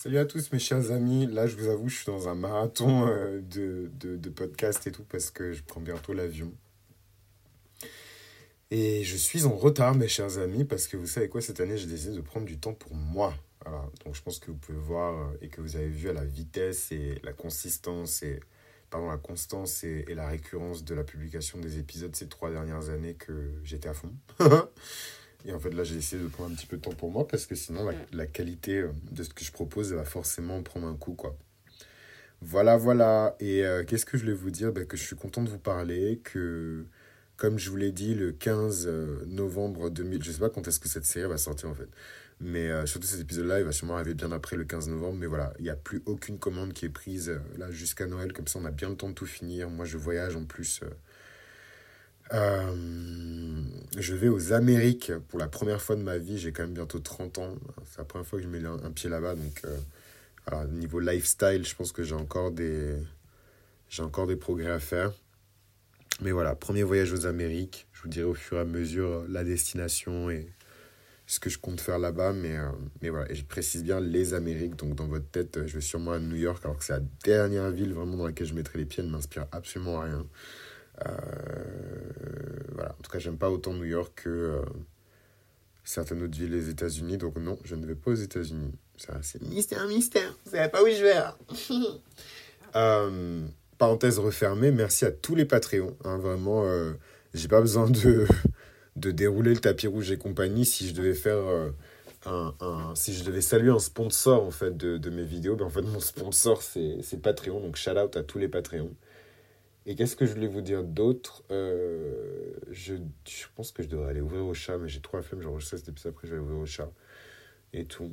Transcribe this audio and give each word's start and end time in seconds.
Salut 0.00 0.18
à 0.18 0.26
tous 0.26 0.52
mes 0.52 0.60
chers 0.60 0.92
amis, 0.92 1.26
là 1.26 1.48
je 1.48 1.56
vous 1.56 1.66
avoue 1.66 1.88
je 1.88 1.96
suis 1.96 2.06
dans 2.06 2.28
un 2.28 2.36
marathon 2.36 3.08
euh, 3.08 3.40
de, 3.40 3.90
de, 3.98 4.16
de 4.16 4.30
podcast 4.30 4.86
et 4.86 4.92
tout 4.92 5.02
parce 5.02 5.32
que 5.32 5.52
je 5.52 5.64
prends 5.64 5.80
bientôt 5.80 6.12
l'avion. 6.12 6.52
Et 8.70 9.02
je 9.02 9.16
suis 9.16 9.44
en 9.44 9.56
retard 9.56 9.96
mes 9.96 10.06
chers 10.06 10.38
amis 10.38 10.64
parce 10.64 10.86
que 10.86 10.96
vous 10.96 11.08
savez 11.08 11.28
quoi 11.28 11.40
cette 11.40 11.58
année 11.58 11.76
j'ai 11.76 11.88
décidé 11.88 12.14
de 12.14 12.20
prendre 12.20 12.46
du 12.46 12.58
temps 12.58 12.74
pour 12.74 12.94
moi. 12.94 13.34
Donc 14.04 14.14
je 14.14 14.22
pense 14.22 14.38
que 14.38 14.52
vous 14.52 14.56
pouvez 14.56 14.78
voir 14.78 15.14
euh, 15.18 15.38
et 15.40 15.48
que 15.48 15.60
vous 15.60 15.74
avez 15.74 15.88
vu 15.88 16.08
à 16.08 16.12
la 16.12 16.24
vitesse 16.24 16.92
et 16.92 17.20
la 17.24 17.32
consistance 17.32 18.22
et 18.22 18.38
pardon, 18.90 19.10
la 19.10 19.18
constance 19.18 19.82
et, 19.82 20.04
et 20.06 20.14
la 20.14 20.28
récurrence 20.28 20.84
de 20.84 20.94
la 20.94 21.02
publication 21.02 21.58
des 21.58 21.80
épisodes 21.80 22.14
ces 22.14 22.28
trois 22.28 22.52
dernières 22.52 22.88
années 22.90 23.14
que 23.14 23.50
j'étais 23.64 23.88
à 23.88 23.94
fond. 23.94 24.12
Et 25.44 25.52
en 25.52 25.58
fait, 25.60 25.70
là, 25.70 25.84
j'ai 25.84 25.96
essayé 25.96 26.22
de 26.22 26.28
prendre 26.28 26.50
un 26.52 26.54
petit 26.54 26.66
peu 26.66 26.76
de 26.76 26.82
temps 26.82 26.92
pour 26.92 27.10
moi 27.10 27.26
parce 27.26 27.46
que 27.46 27.54
sinon, 27.54 27.84
la, 27.84 27.94
la 28.12 28.26
qualité 28.26 28.78
euh, 28.80 28.92
de 29.12 29.22
ce 29.22 29.30
que 29.30 29.44
je 29.44 29.52
propose 29.52 29.92
elle 29.92 29.98
va 29.98 30.04
forcément 30.04 30.62
prendre 30.62 30.86
un 30.88 30.96
coup, 30.96 31.14
quoi. 31.14 31.36
Voilà, 32.40 32.76
voilà. 32.76 33.36
Et 33.40 33.64
euh, 33.64 33.84
qu'est-ce 33.84 34.04
que 34.06 34.16
je 34.16 34.24
voulais 34.24 34.34
vous 34.34 34.50
dire? 34.50 34.72
Ben, 34.72 34.86
Que 34.86 34.96
je 34.96 35.02
suis 35.02 35.16
content 35.16 35.42
de 35.42 35.48
vous 35.48 35.58
parler, 35.58 36.20
que, 36.22 36.86
comme 37.36 37.58
je 37.58 37.70
vous 37.70 37.76
l'ai 37.76 37.92
dit, 37.92 38.14
le 38.14 38.32
15 38.32 38.86
euh, 38.88 39.24
novembre 39.26 39.90
2000, 39.90 40.22
je 40.22 40.32
sais 40.32 40.38
pas 40.38 40.50
quand 40.50 40.66
est-ce 40.68 40.80
que 40.80 40.88
cette 40.88 41.04
série 41.04 41.28
va 41.28 41.38
sortir, 41.38 41.68
en 41.68 41.74
fait. 41.74 41.88
Mais 42.40 42.68
euh, 42.68 42.86
surtout 42.86 43.06
cet 43.08 43.20
épisode-là, 43.20 43.58
il 43.58 43.64
va 43.64 43.72
sûrement 43.72 43.94
arriver 43.96 44.14
bien 44.14 44.30
après 44.30 44.56
le 44.56 44.64
15 44.64 44.88
novembre. 44.88 45.16
Mais 45.18 45.26
voilà, 45.26 45.52
il 45.58 45.64
n'y 45.64 45.70
a 45.70 45.76
plus 45.76 46.02
aucune 46.06 46.38
commande 46.38 46.72
qui 46.72 46.84
est 46.84 46.90
prise 46.90 47.30
euh, 47.30 47.38
là 47.56 47.70
jusqu'à 47.70 48.06
Noël. 48.06 48.32
Comme 48.32 48.46
ça, 48.46 48.58
on 48.60 48.64
a 48.64 48.70
bien 48.70 48.88
le 48.90 48.96
temps 48.96 49.08
de 49.08 49.14
tout 49.14 49.26
finir. 49.26 49.68
Moi, 49.70 49.84
je 49.84 49.96
voyage 49.96 50.36
en 50.36 50.44
plus. 50.44 50.80
Euh, 52.32 53.62
je 53.96 54.14
vais 54.14 54.28
aux 54.28 54.52
Amériques 54.52 55.12
pour 55.28 55.38
la 55.38 55.48
première 55.48 55.80
fois 55.80 55.96
de 55.96 56.02
ma 56.02 56.18
vie. 56.18 56.38
J'ai 56.38 56.52
quand 56.52 56.62
même 56.62 56.74
bientôt 56.74 56.98
30 56.98 57.38
ans. 57.38 57.54
C'est 57.90 57.98
la 57.98 58.04
première 58.04 58.26
fois 58.26 58.38
que 58.38 58.44
je 58.44 58.48
mets 58.48 58.64
un, 58.64 58.90
pied 58.90 59.08
là-bas. 59.08 59.34
Donc, 59.34 59.62
euh, 59.64 60.66
niveau 60.66 61.00
lifestyle, 61.00 61.64
je 61.66 61.74
pense 61.74 61.92
que 61.92 62.02
j'ai 62.02 62.14
encore 62.14 62.50
des, 62.50 62.94
j'ai 63.88 64.02
encore 64.02 64.26
des 64.26 64.36
progrès 64.36 64.70
à 64.70 64.78
faire. 64.78 65.12
Mais 66.20 66.32
voilà, 66.32 66.54
premier 66.54 66.82
voyage 66.82 67.12
aux 67.12 67.26
Amériques. 67.26 67.86
Je 67.92 68.02
vous 68.02 68.08
dirai 68.08 68.24
au 68.24 68.34
fur 68.34 68.58
et 68.58 68.60
à 68.60 68.64
mesure 68.64 69.24
la 69.28 69.44
destination 69.44 70.30
et 70.30 70.48
ce 71.26 71.38
que 71.38 71.50
je 71.50 71.58
compte 71.58 71.80
faire 71.80 71.98
là-bas. 71.98 72.32
Mais, 72.32 72.56
euh, 72.56 72.68
mais 73.00 73.08
voilà, 73.08 73.32
je 73.32 73.42
précise 73.42 73.84
bien 73.84 74.00
les 74.00 74.34
Amériques. 74.34 74.76
Donc, 74.76 74.94
dans 74.94 75.06
votre 75.06 75.30
tête, 75.30 75.66
je 75.66 75.74
vais 75.74 75.80
sûrement 75.80 76.12
à 76.12 76.18
New 76.18 76.36
York, 76.36 76.60
alors 76.64 76.78
que 76.78 76.84
c'est 76.84 76.94
la 76.94 77.02
dernière 77.24 77.70
ville 77.70 77.94
vraiment 77.94 78.16
dans 78.16 78.26
laquelle 78.26 78.46
je 78.46 78.54
mettrai 78.54 78.78
les 78.78 78.84
pieds. 78.84 79.02
Elle 79.02 79.10
ne 79.10 79.14
m'inspire 79.14 79.46
absolument 79.52 80.00
à 80.00 80.04
rien. 80.04 80.26
Euh, 81.06 81.12
voilà. 82.72 82.90
En 82.98 83.02
tout 83.02 83.10
cas, 83.10 83.18
j'aime 83.18 83.38
pas 83.38 83.50
autant 83.50 83.72
New 83.74 83.84
York 83.84 84.22
que 84.24 84.28
euh, 84.28 84.62
certaines 85.84 86.22
autres 86.22 86.36
villes 86.36 86.50
des 86.50 86.70
États-Unis. 86.70 87.18
Donc 87.18 87.36
non, 87.36 87.58
je 87.64 87.74
ne 87.74 87.86
vais 87.86 87.94
pas 87.94 88.10
aux 88.10 88.14
États-Unis. 88.14 88.72
C'est 89.22 89.40
mystère, 89.42 89.86
mystère. 89.86 90.36
Vous 90.44 90.52
savez 90.52 90.68
pas 90.68 90.82
où 90.82 90.86
je 90.86 91.02
vais. 91.02 91.14
Euh, 92.76 93.46
parenthèse 93.78 94.18
refermée. 94.18 94.70
Merci 94.70 95.06
à 95.06 95.10
tous 95.10 95.34
les 95.34 95.46
Patreons. 95.46 95.96
hein, 96.04 96.18
vraiment, 96.18 96.64
euh, 96.66 96.92
j'ai 97.32 97.48
pas 97.48 97.62
besoin 97.62 97.88
de 97.88 98.26
de 98.96 99.10
dérouler 99.10 99.54
le 99.54 99.60
tapis 99.60 99.86
rouge 99.86 100.10
et 100.10 100.18
compagnie. 100.18 100.66
Si 100.66 100.86
je 100.86 100.92
devais 100.92 101.14
faire 101.14 101.38
un, 102.26 102.92
si 102.94 103.14
je 103.14 103.24
devais 103.24 103.40
saluer 103.40 103.70
un 103.70 103.78
sponsor 103.78 104.42
en 104.44 104.50
fait 104.50 104.76
de, 104.76 104.98
de 104.98 105.08
mes 105.08 105.24
vidéos, 105.24 105.56
ben 105.56 105.64
en 105.64 105.70
fait 105.70 105.80
mon 105.80 105.98
sponsor 106.00 106.60
c'est 106.62 107.22
Patreon. 107.22 107.60
Donc 107.60 107.76
shout 107.76 107.92
out 107.92 108.14
à 108.18 108.22
tous 108.22 108.38
les 108.38 108.48
Patreons. 108.48 108.92
Et 109.88 109.94
qu'est-ce 109.94 110.16
que 110.16 110.26
je 110.26 110.34
voulais 110.34 110.48
vous 110.48 110.60
dire 110.60 110.84
d'autre 110.84 111.44
Euh, 111.50 112.52
je, 112.70 112.94
je 113.26 113.46
pense 113.56 113.72
que 113.72 113.82
je 113.82 113.88
devrais 113.88 114.10
aller 114.10 114.20
ouvrir 114.20 114.44
au 114.44 114.52
chat, 114.52 114.76
mais 114.76 114.86
j'ai 114.86 115.00
trop 115.00 115.16
la 115.16 115.22
flemme, 115.22 115.40
j'enregistre 115.40 115.78
cet 115.78 115.88
épisode, 115.88 116.12
après 116.12 116.28
je 116.28 116.34
vais 116.34 116.40
ouvrir 116.40 116.58
au 116.58 116.66
chat 116.66 116.92
et 117.72 117.86
tout. 117.86 118.12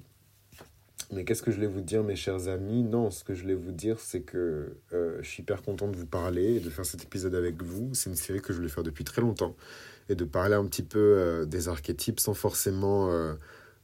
Mais 1.11 1.25
qu'est-ce 1.25 1.43
que 1.43 1.51
je 1.51 1.57
voulais 1.57 1.67
vous 1.67 1.81
dire, 1.81 2.01
mes 2.01 2.15
chers 2.15 2.47
amis? 2.47 2.81
Non, 2.81 3.11
ce 3.11 3.25
que 3.25 3.33
je 3.33 3.41
voulais 3.41 3.55
vous 3.55 3.73
dire, 3.73 3.99
c'est 3.99 4.21
que 4.21 4.77
euh, 4.93 5.17
je 5.21 5.27
suis 5.29 5.43
hyper 5.43 5.63
content 5.63 5.89
de 5.89 5.97
vous 5.97 6.05
parler 6.05 6.55
et 6.55 6.59
de 6.61 6.69
faire 6.69 6.85
cet 6.85 7.03
épisode 7.03 7.35
avec 7.35 7.61
vous. 7.61 7.93
C'est 7.93 8.09
une 8.09 8.15
série 8.15 8.39
que 8.39 8.53
je 8.53 8.57
voulais 8.59 8.69
faire 8.69 8.83
depuis 8.83 9.03
très 9.03 9.21
longtemps. 9.21 9.53
Et 10.07 10.15
de 10.15 10.23
parler 10.23 10.55
un 10.55 10.65
petit 10.67 10.81
peu 10.81 10.99
euh, 10.99 11.45
des 11.45 11.67
archétypes 11.67 12.21
sans 12.21 12.33
forcément 12.33 13.11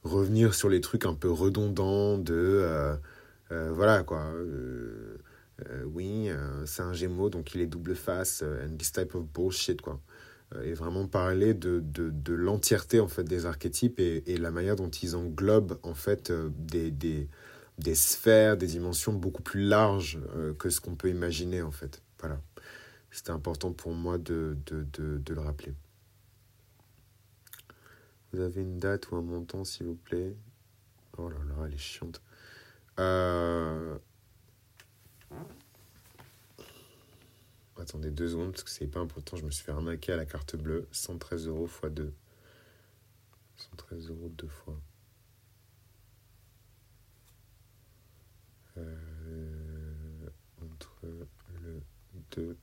revenir 0.02 0.54
sur 0.54 0.70
les 0.70 0.80
trucs 0.80 1.04
un 1.04 1.14
peu 1.14 1.30
redondants 1.30 2.16
de... 2.16 2.96
voilà, 3.50 4.02
quoi. 4.02 4.32
Euh, 5.68 5.84
oui, 5.84 6.28
euh, 6.28 6.66
c'est 6.66 6.82
un 6.82 6.92
gémeau, 6.92 7.30
donc 7.30 7.54
il 7.54 7.60
est 7.60 7.66
double 7.66 7.94
face, 7.94 8.42
euh, 8.42 8.66
and 8.66 8.76
this 8.76 8.92
type 8.92 9.14
of 9.14 9.24
bullshit, 9.26 9.80
quoi. 9.80 10.00
Et 10.64 10.74
vraiment 10.74 11.06
parler 11.06 11.54
de, 11.54 11.80
de, 11.80 12.10
de 12.10 12.34
l'entièreté, 12.34 13.00
en 13.00 13.08
fait, 13.08 13.24
des 13.24 13.46
archétypes 13.46 13.98
et, 13.98 14.22
et 14.26 14.36
la 14.36 14.50
manière 14.50 14.76
dont 14.76 14.90
ils 14.90 15.16
englobent, 15.16 15.78
en 15.82 15.94
fait, 15.94 16.30
des, 16.30 16.90
des, 16.90 17.28
des 17.78 17.94
sphères, 17.94 18.58
des 18.58 18.66
dimensions 18.66 19.14
beaucoup 19.14 19.42
plus 19.42 19.62
larges 19.62 20.18
que 20.58 20.68
ce 20.68 20.82
qu'on 20.82 20.94
peut 20.94 21.08
imaginer, 21.08 21.62
en 21.62 21.70
fait. 21.70 22.02
Voilà. 22.20 22.38
C'était 23.10 23.30
important 23.30 23.72
pour 23.72 23.92
moi 23.92 24.18
de, 24.18 24.58
de 24.66 25.34
le 25.34 25.40
rappeler. 25.40 25.72
Vous 28.32 28.40
avez 28.40 28.60
une 28.62 28.78
date 28.78 29.10
ou 29.10 29.16
un 29.16 29.22
montant, 29.22 29.64
s'il 29.64 29.86
vous 29.86 29.94
plaît? 29.94 30.34
Oh 31.18 31.28
là 31.28 31.36
là, 31.48 31.66
elle 31.66 31.74
est 31.74 31.78
chiante. 31.78 32.20
Euh, 32.98 33.96
Attendez 37.82 38.12
deux 38.12 38.28
secondes 38.28 38.52
parce 38.52 38.62
que 38.62 38.70
c'est 38.70 38.86
pas 38.86 39.00
important. 39.00 39.36
Je 39.36 39.44
me 39.44 39.50
suis 39.50 39.64
fait 39.64 39.72
arnaquer 39.72 40.12
à 40.12 40.16
la 40.16 40.24
carte 40.24 40.54
bleue. 40.54 40.86
113 40.92 41.48
euros 41.48 41.66
x 41.66 41.90
2. 41.90 42.14
113 43.56 44.08
euros 44.10 44.28
deux 44.28 44.46
fois. 44.46 44.80
Euh, 48.78 50.28
entre 50.62 50.96
le 51.60 51.82
2 52.36 52.56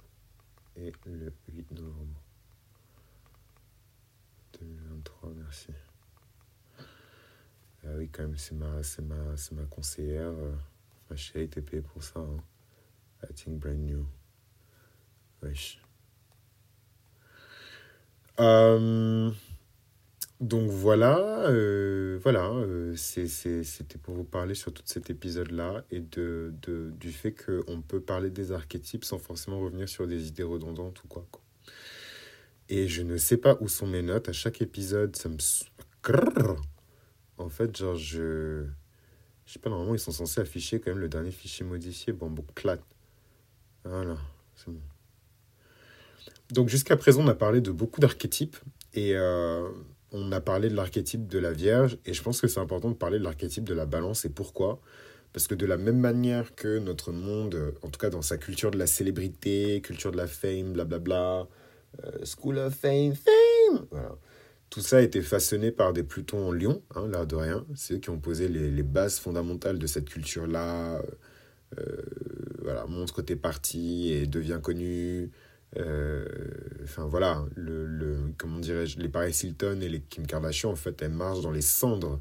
et 0.78 0.94
le 1.06 1.34
8 1.50 1.72
novembre 1.72 2.22
2023, 4.58 5.34
merci. 5.36 5.68
Ah 7.84 7.90
oui, 7.98 8.08
quand 8.10 8.24
même, 8.24 8.38
c'est 8.38 8.56
ma, 8.56 9.66
conseillère. 9.70 10.30
euh, 10.30 10.56
Ma 11.10 11.18
chérie 11.18 11.48
payée 11.48 11.82
pour 11.82 12.02
ça. 12.04 12.22
Hein. 12.22 12.42
I 13.30 13.34
think 13.34 13.60
brand 13.60 13.78
new. 13.78 14.06
Wesh. 15.42 15.82
Euh, 18.40 19.32
donc 20.40 20.70
voilà, 20.70 21.18
euh, 21.50 22.18
voilà, 22.24 22.50
euh, 22.50 22.96
c'était 22.96 23.98
pour 23.98 24.16
vous 24.16 24.24
parler 24.24 24.56
sur 24.56 24.74
tout 24.74 24.84
cet 24.86 25.10
épisode-là 25.10 25.84
et 25.92 26.00
de, 26.00 26.54
de, 26.62 26.92
du 26.92 27.12
fait 27.12 27.34
qu'on 27.34 27.82
peut 27.82 28.00
parler 28.00 28.30
des 28.30 28.54
archétypes 28.54 29.04
sans 29.04 29.20
forcément 29.20 29.60
revenir 29.60 29.90
sur 29.90 30.08
des 30.08 30.28
idées 30.28 30.44
redondantes 30.44 31.04
ou 31.04 31.08
quoi. 31.08 31.28
Et 32.70 32.88
je 32.88 33.02
ne 33.02 33.18
sais 33.18 33.38
pas 33.38 33.58
où 33.60 33.68
sont 33.68 33.88
mes 33.88 34.02
notes. 34.02 34.30
À 34.30 34.34
chaque 34.34 34.62
épisode, 34.62 35.16
ça 35.16 35.28
me... 35.28 35.38
En 37.38 37.50
fait, 37.50 37.76
genre, 37.76 37.96
je... 37.96 38.66
Je 39.46 39.54
sais 39.54 39.60
pas, 39.60 39.70
normalement, 39.72 39.96
ils 39.96 40.00
sont 40.00 40.12
censés 40.12 40.40
afficher 40.40 40.80
quand 40.80 40.92
même 40.92 41.00
le 41.00 41.10
dernier 41.10 41.32
fichier 41.32 41.66
modifié. 41.66 42.14
Bon, 42.14 42.30
bon, 42.30 42.46
clac. 42.54 42.80
Voilà, 43.84 44.18
c'est 44.56 44.70
bon. 44.70 44.80
Donc 46.52 46.70
jusqu'à 46.70 46.98
présent, 46.98 47.24
on 47.24 47.28
a 47.28 47.36
parlé 47.36 47.62
de 47.62 47.72
beaucoup 47.72 48.00
d'archétypes 48.00 48.58
et 48.94 49.16
euh, 49.16 49.70
on 50.12 50.32
a 50.32 50.42
parlé 50.42 50.70
de 50.70 50.76
l'archétype 50.76 51.28
de 51.28 51.38
la 51.38 51.52
Vierge 51.52 51.98
et 52.06 52.14
je 52.14 52.24
pense 52.24 52.42
que 52.42 52.48
c'est 52.48 52.60
important 52.60 52.90
de 52.90 52.96
parler 52.96 53.20
de 53.20 53.24
l'archétype 53.24 53.64
de 53.64 53.74
la 53.74 53.86
Balance 53.86 54.26
et 54.26 54.30
pourquoi 54.30 54.82
Parce 55.32 55.48
que 55.48 55.54
de 55.54 55.66
la 55.66 55.78
même 55.78 56.00
manière 56.00 56.56
que 56.56 56.80
notre 56.80 57.12
monde, 57.12 57.74
en 57.84 57.90
tout 57.90 58.00
cas 58.00 58.10
dans 58.10 58.24
sa 58.24 58.38
culture 58.38 58.72
de 58.72 58.80
la 58.80 58.88
célébrité, 58.88 59.82
culture 59.82 60.12
de 60.12 60.18
la 60.18 60.28
fame, 60.28 60.74
blablabla, 60.74 61.48
euh, 62.04 62.12
School 62.26 62.58
of 62.58 62.74
Fame, 62.74 63.14
Fame, 63.14 63.86
voilà. 63.92 64.16
Tout 64.70 64.82
ça 64.82 64.98
a 64.98 65.02
été 65.02 65.24
façonné 65.24 65.72
par 65.72 65.94
des 65.94 66.04
Plutons 66.04 66.50
en 66.50 66.52
Lion, 66.52 66.84
hein, 66.94 67.08
l'air 67.08 67.26
de 67.26 67.36
rien. 67.36 67.66
C'est 67.76 67.96
eux 67.96 67.98
qui 67.98 68.12
ont 68.12 68.20
posé 68.20 68.48
les, 68.48 68.84
bases 68.84 69.18
fondamentales 69.18 69.80
de 69.80 69.88
cette 69.88 70.08
culture-là. 70.08 71.02
Euh, 71.80 71.82
voilà, 72.62 72.86
montre 72.86 73.24
tes 73.24 73.36
parti 73.36 74.12
et 74.14 74.28
deviens 74.28 74.60
connu. 74.60 75.32
Euh, 75.78 76.26
Enfin 76.84 77.06
voilà, 77.06 77.46
le, 77.56 77.86
le, 77.86 78.18
comment 78.36 78.58
dirais-je, 78.58 78.98
les 78.98 79.10
Paris 79.10 79.38
Hilton 79.44 79.80
et 79.82 79.90
les 79.90 80.02
Kim 80.02 80.26
Kardashian, 80.26 80.72
en 80.72 80.76
fait, 80.76 81.00
elles 81.04 81.12
marchent 81.12 81.42
dans 81.42 81.52
les 81.52 81.62
cendres 81.62 82.20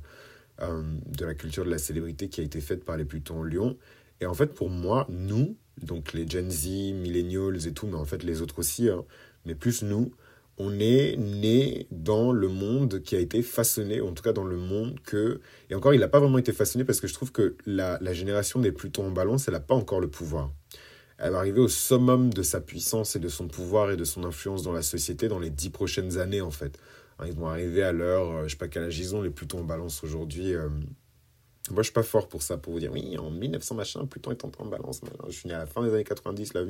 euh, 0.61 0.83
de 1.06 1.25
la 1.25 1.35
culture 1.35 1.65
de 1.65 1.71
la 1.71 1.79
célébrité 1.79 2.29
qui 2.29 2.43
a 2.43 2.45
été 2.45 2.61
faite 2.61 2.85
par 2.85 2.99
les 2.99 3.06
Plutons 3.06 3.41
en 3.41 3.45
Lion. 3.45 3.79
Et 4.21 4.27
en 4.27 4.35
fait, 4.35 4.53
pour 4.53 4.69
moi, 4.69 5.06
nous, 5.09 5.56
donc 5.83 6.12
les 6.12 6.29
Gen 6.29 6.50
Z, 6.50 6.67
Millennials 6.93 7.67
et 7.67 7.73
tout, 7.73 7.87
mais 7.87 7.95
en 7.97 8.05
fait 8.05 8.23
les 8.25 8.43
autres 8.43 8.59
aussi, 8.59 8.91
hein, 8.91 9.05
mais 9.47 9.55
plus 9.55 9.83
nous, 9.83 10.12
on 10.59 10.79
est 10.79 11.17
né 11.17 11.87
dans 11.91 12.31
le 12.31 12.49
monde 12.49 13.00
qui 13.00 13.17
a 13.17 13.21
été 13.21 13.43
façonné, 13.43 14.03
en 14.03 14.12
tout 14.12 14.23
cas 14.23 14.33
dans 14.35 14.45
le 14.45 14.59
monde 14.59 15.00
que... 15.00 15.41
Et 15.71 15.75
encore, 15.75 15.95
il 15.95 16.00
n'a 16.00 16.09
pas 16.09 16.21
vraiment 16.21 16.39
été 16.39 16.53
façonné 16.53 16.85
parce 16.85 17.00
que 17.00 17.06
je 17.06 17.15
trouve 17.15 17.33
que 17.33 17.56
la, 17.65 17.97
la 18.03 18.12
génération 18.12 18.61
des 18.61 18.73
Plutons 18.73 19.06
en 19.06 19.12
balance, 19.12 19.49
elle 19.49 19.55
n'a 19.55 19.61
pas 19.61 19.77
encore 19.77 20.00
le 20.00 20.09
pouvoir. 20.09 20.53
Elle 21.19 21.32
va 21.32 21.38
arriver 21.38 21.61
au 21.61 21.69
summum 21.69 22.32
de 22.32 22.43
sa 22.43 22.61
puissance 22.61 23.17
et 23.17 23.19
de 23.19 23.29
son 23.29 23.49
pouvoir 23.49 23.91
et 23.91 23.97
de 23.97 24.05
son 24.05 24.25
influence 24.25 24.62
dans 24.62 24.73
la 24.73 24.82
société 24.82 25.29
dans 25.29 25.38
les 25.41 25.50
dix 25.50 25.70
prochaines 25.70 26.19
années, 26.19 26.41
en 26.41 26.50
fait. 26.53 26.79
Hein, 27.19 27.26
Ils 27.26 27.35
vont 27.35 27.49
arriver 27.49 27.82
à 27.82 27.93
l'heure, 27.93 28.31
euh, 28.31 28.43
je 28.44 28.50
sais 28.50 28.56
pas 28.56 28.69
quel 28.69 28.85
âge 28.85 29.00
les 29.00 29.31
Plutons 29.31 29.61
en 29.61 29.65
balance 29.65 30.05
aujourd'hui. 30.05 30.55
euh, 30.55 30.69
Moi, 31.70 31.82
je 31.82 31.85
suis 31.85 31.93
pas 31.93 32.03
fort 32.03 32.29
pour 32.29 32.43
ça, 32.43 32.56
pour 32.56 32.73
vous 32.73 32.81
dire, 32.81 32.93
oui, 32.93 33.19
en 33.19 33.31
1900 33.31 33.75
machin, 33.75 34.06
Pluton 34.06 34.31
est 34.31 34.44
en 34.44 34.67
balance. 34.67 35.03
Je 35.26 35.32
suis 35.32 35.49
né 35.49 35.55
à 35.55 35.59
la 35.59 35.67
fin 35.67 35.82
des 35.82 35.93
années 35.93 36.05
90, 36.05 36.55
là, 36.55 36.62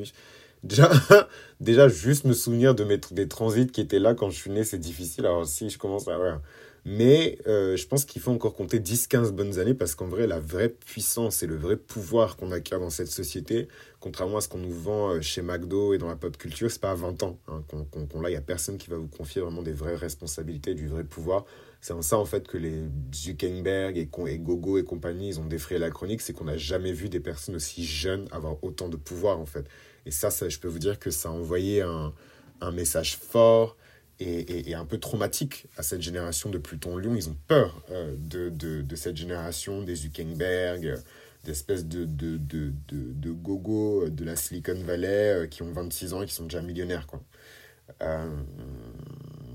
Déjà, 0.65 0.91
déjà, 1.61 1.89
juste 1.89 2.25
me 2.25 2.33
souvenir 2.33 2.75
de 2.75 2.83
mes, 2.85 2.99
des 3.13 3.29
transits 3.29 3.69
qui 3.69 3.81
étaient 3.81 4.01
là 4.01 4.15
quand 4.15 4.31
je 4.31 4.37
suis 4.37 4.51
né, 4.51 4.65
c'est 4.65 4.79
difficile. 4.79 5.27
Alors, 5.27 5.47
si 5.47 5.71
je 5.71 5.79
commence 5.79 6.09
à. 6.09 6.17
Voilà. 6.17 6.43
Mais 6.91 7.37
euh, 7.47 7.77
je 7.77 7.87
pense 7.87 8.07
qu'il 8.07 8.23
faut 8.23 8.31
encore 8.31 8.55
compter 8.55 8.79
10-15 8.81 9.33
bonnes 9.33 9.59
années 9.59 9.75
parce 9.75 9.95
qu'en 9.95 10.07
vrai, 10.07 10.27
la 10.27 10.41
vraie 10.41 10.71
puissance 10.71 11.43
et 11.43 11.47
le 11.47 11.55
vrai 11.55 11.77
pouvoir 11.77 12.39
qu'on 12.39 12.51
acquiert 12.51 12.81
dans 12.81 12.89
cette 12.89 13.09
société, 13.09 13.69
contrairement 14.01 14.39
à 14.39 14.41
ce 14.41 14.49
qu'on 14.49 14.57
nous 14.57 14.73
vend 14.73 15.11
euh, 15.11 15.21
chez 15.21 15.43
McDo 15.43 15.93
et 15.93 15.99
dans 15.99 16.09
la 16.09 16.17
pop 16.17 16.39
culture, 16.39 16.71
c'est 16.71 16.81
pas 16.81 16.93
à 16.93 16.95
20 16.95 17.23
ans 17.25 17.39
hein, 17.47 17.63
qu'on 17.69 18.21
l'a. 18.23 18.31
Il 18.31 18.33
n'y 18.33 18.39
a 18.39 18.41
personne 18.41 18.79
qui 18.79 18.89
va 18.89 18.97
vous 18.97 19.07
confier 19.07 19.43
vraiment 19.43 19.61
des 19.61 19.75
vraies 19.75 19.97
responsabilités, 19.97 20.75
du 20.75 20.89
vrai 20.89 21.05
pouvoir. 21.05 21.45
C'est 21.83 21.93
en 21.93 22.01
ça, 22.01 22.17
en 22.17 22.25
fait, 22.25 22.49
que 22.49 22.57
les 22.57 22.85
Zuckerberg 23.15 23.99
et, 23.99 24.09
et 24.29 24.39
Gogo 24.39 24.79
et 24.79 24.85
compagnie, 24.85 25.29
ils 25.29 25.41
ont 25.41 25.45
défrayé 25.45 25.79
la 25.79 25.91
chronique. 25.91 26.23
C'est 26.23 26.33
qu'on 26.33 26.45
n'a 26.45 26.57
jamais 26.57 26.93
vu 26.93 27.11
des 27.11 27.21
personnes 27.21 27.57
aussi 27.57 27.85
jeunes 27.85 28.29
avoir 28.33 28.65
autant 28.65 28.89
de 28.89 28.97
pouvoir, 28.97 29.39
en 29.39 29.47
fait. 29.47 29.67
Et 30.07 30.11
ça, 30.11 30.31
ça 30.31 30.49
je 30.49 30.59
peux 30.59 30.69
vous 30.69 30.79
dire 30.79 30.99
que 30.99 31.11
ça 31.11 31.29
a 31.29 31.33
envoyé 31.33 31.83
un 31.83 32.71
message 32.73 33.19
fort 33.19 33.77
et, 34.21 34.75
un 34.75 34.85
peu 34.85 34.99
traumatique 34.99 35.67
à 35.77 35.83
cette 35.83 36.03
génération 36.03 36.51
de 36.51 36.59
Pluton-Lion. 36.59 37.15
Ils 37.15 37.29
ont 37.29 37.37
peur 37.47 37.83
euh, 37.91 38.15
de, 38.19 38.51
de, 38.51 38.97
cette 38.97 39.17
génération 39.17 39.83
des 39.83 39.95
Zuckerberg, 39.95 40.97
d'espèces 41.45 41.87
de, 41.87 42.05
de, 42.05 42.37
de, 42.37 42.73
de, 42.89 43.31
gogo 43.31 44.09
de 44.09 44.25
la 44.25 44.37
Silicon 44.37 44.81
Valley 44.85 45.43
euh, 45.43 45.47
qui 45.47 45.63
ont 45.63 45.71
26 45.71 46.15
ans 46.15 46.23
et 46.23 46.27
qui 46.27 46.35
sont 46.35 46.45
déjà 46.45 46.63
millionnaires. 46.63 47.07
Quoi. 47.07 47.23
Euh, 48.03 48.37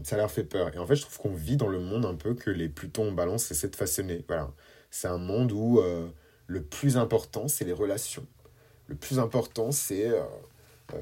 ça 0.03 0.17
leur 0.17 0.31
fait 0.31 0.45
peur. 0.45 0.73
Et 0.73 0.77
en 0.77 0.87
fait, 0.87 0.95
je 0.95 1.01
trouve 1.01 1.17
qu'on 1.17 1.35
vit 1.35 1.57
dans 1.57 1.67
le 1.67 1.79
monde 1.79 2.05
un 2.05 2.15
peu 2.15 2.33
que 2.33 2.49
les 2.49 2.69
Plutons 2.69 3.09
en 3.09 3.11
balance 3.11 3.51
essaient 3.51 3.69
de 3.69 3.75
façonner. 3.75 4.23
Voilà. 4.27 4.51
C'est 4.91 5.07
un 5.07 5.17
monde 5.17 5.51
où 5.51 5.81
le 6.47 6.63
plus 6.63 6.97
important, 6.97 7.47
c'est 7.47 7.65
les 7.65 7.73
relations. 7.73 8.27
Le 8.87 8.95
plus 8.95 9.17
important, 9.17 9.71
c'est 9.71 10.11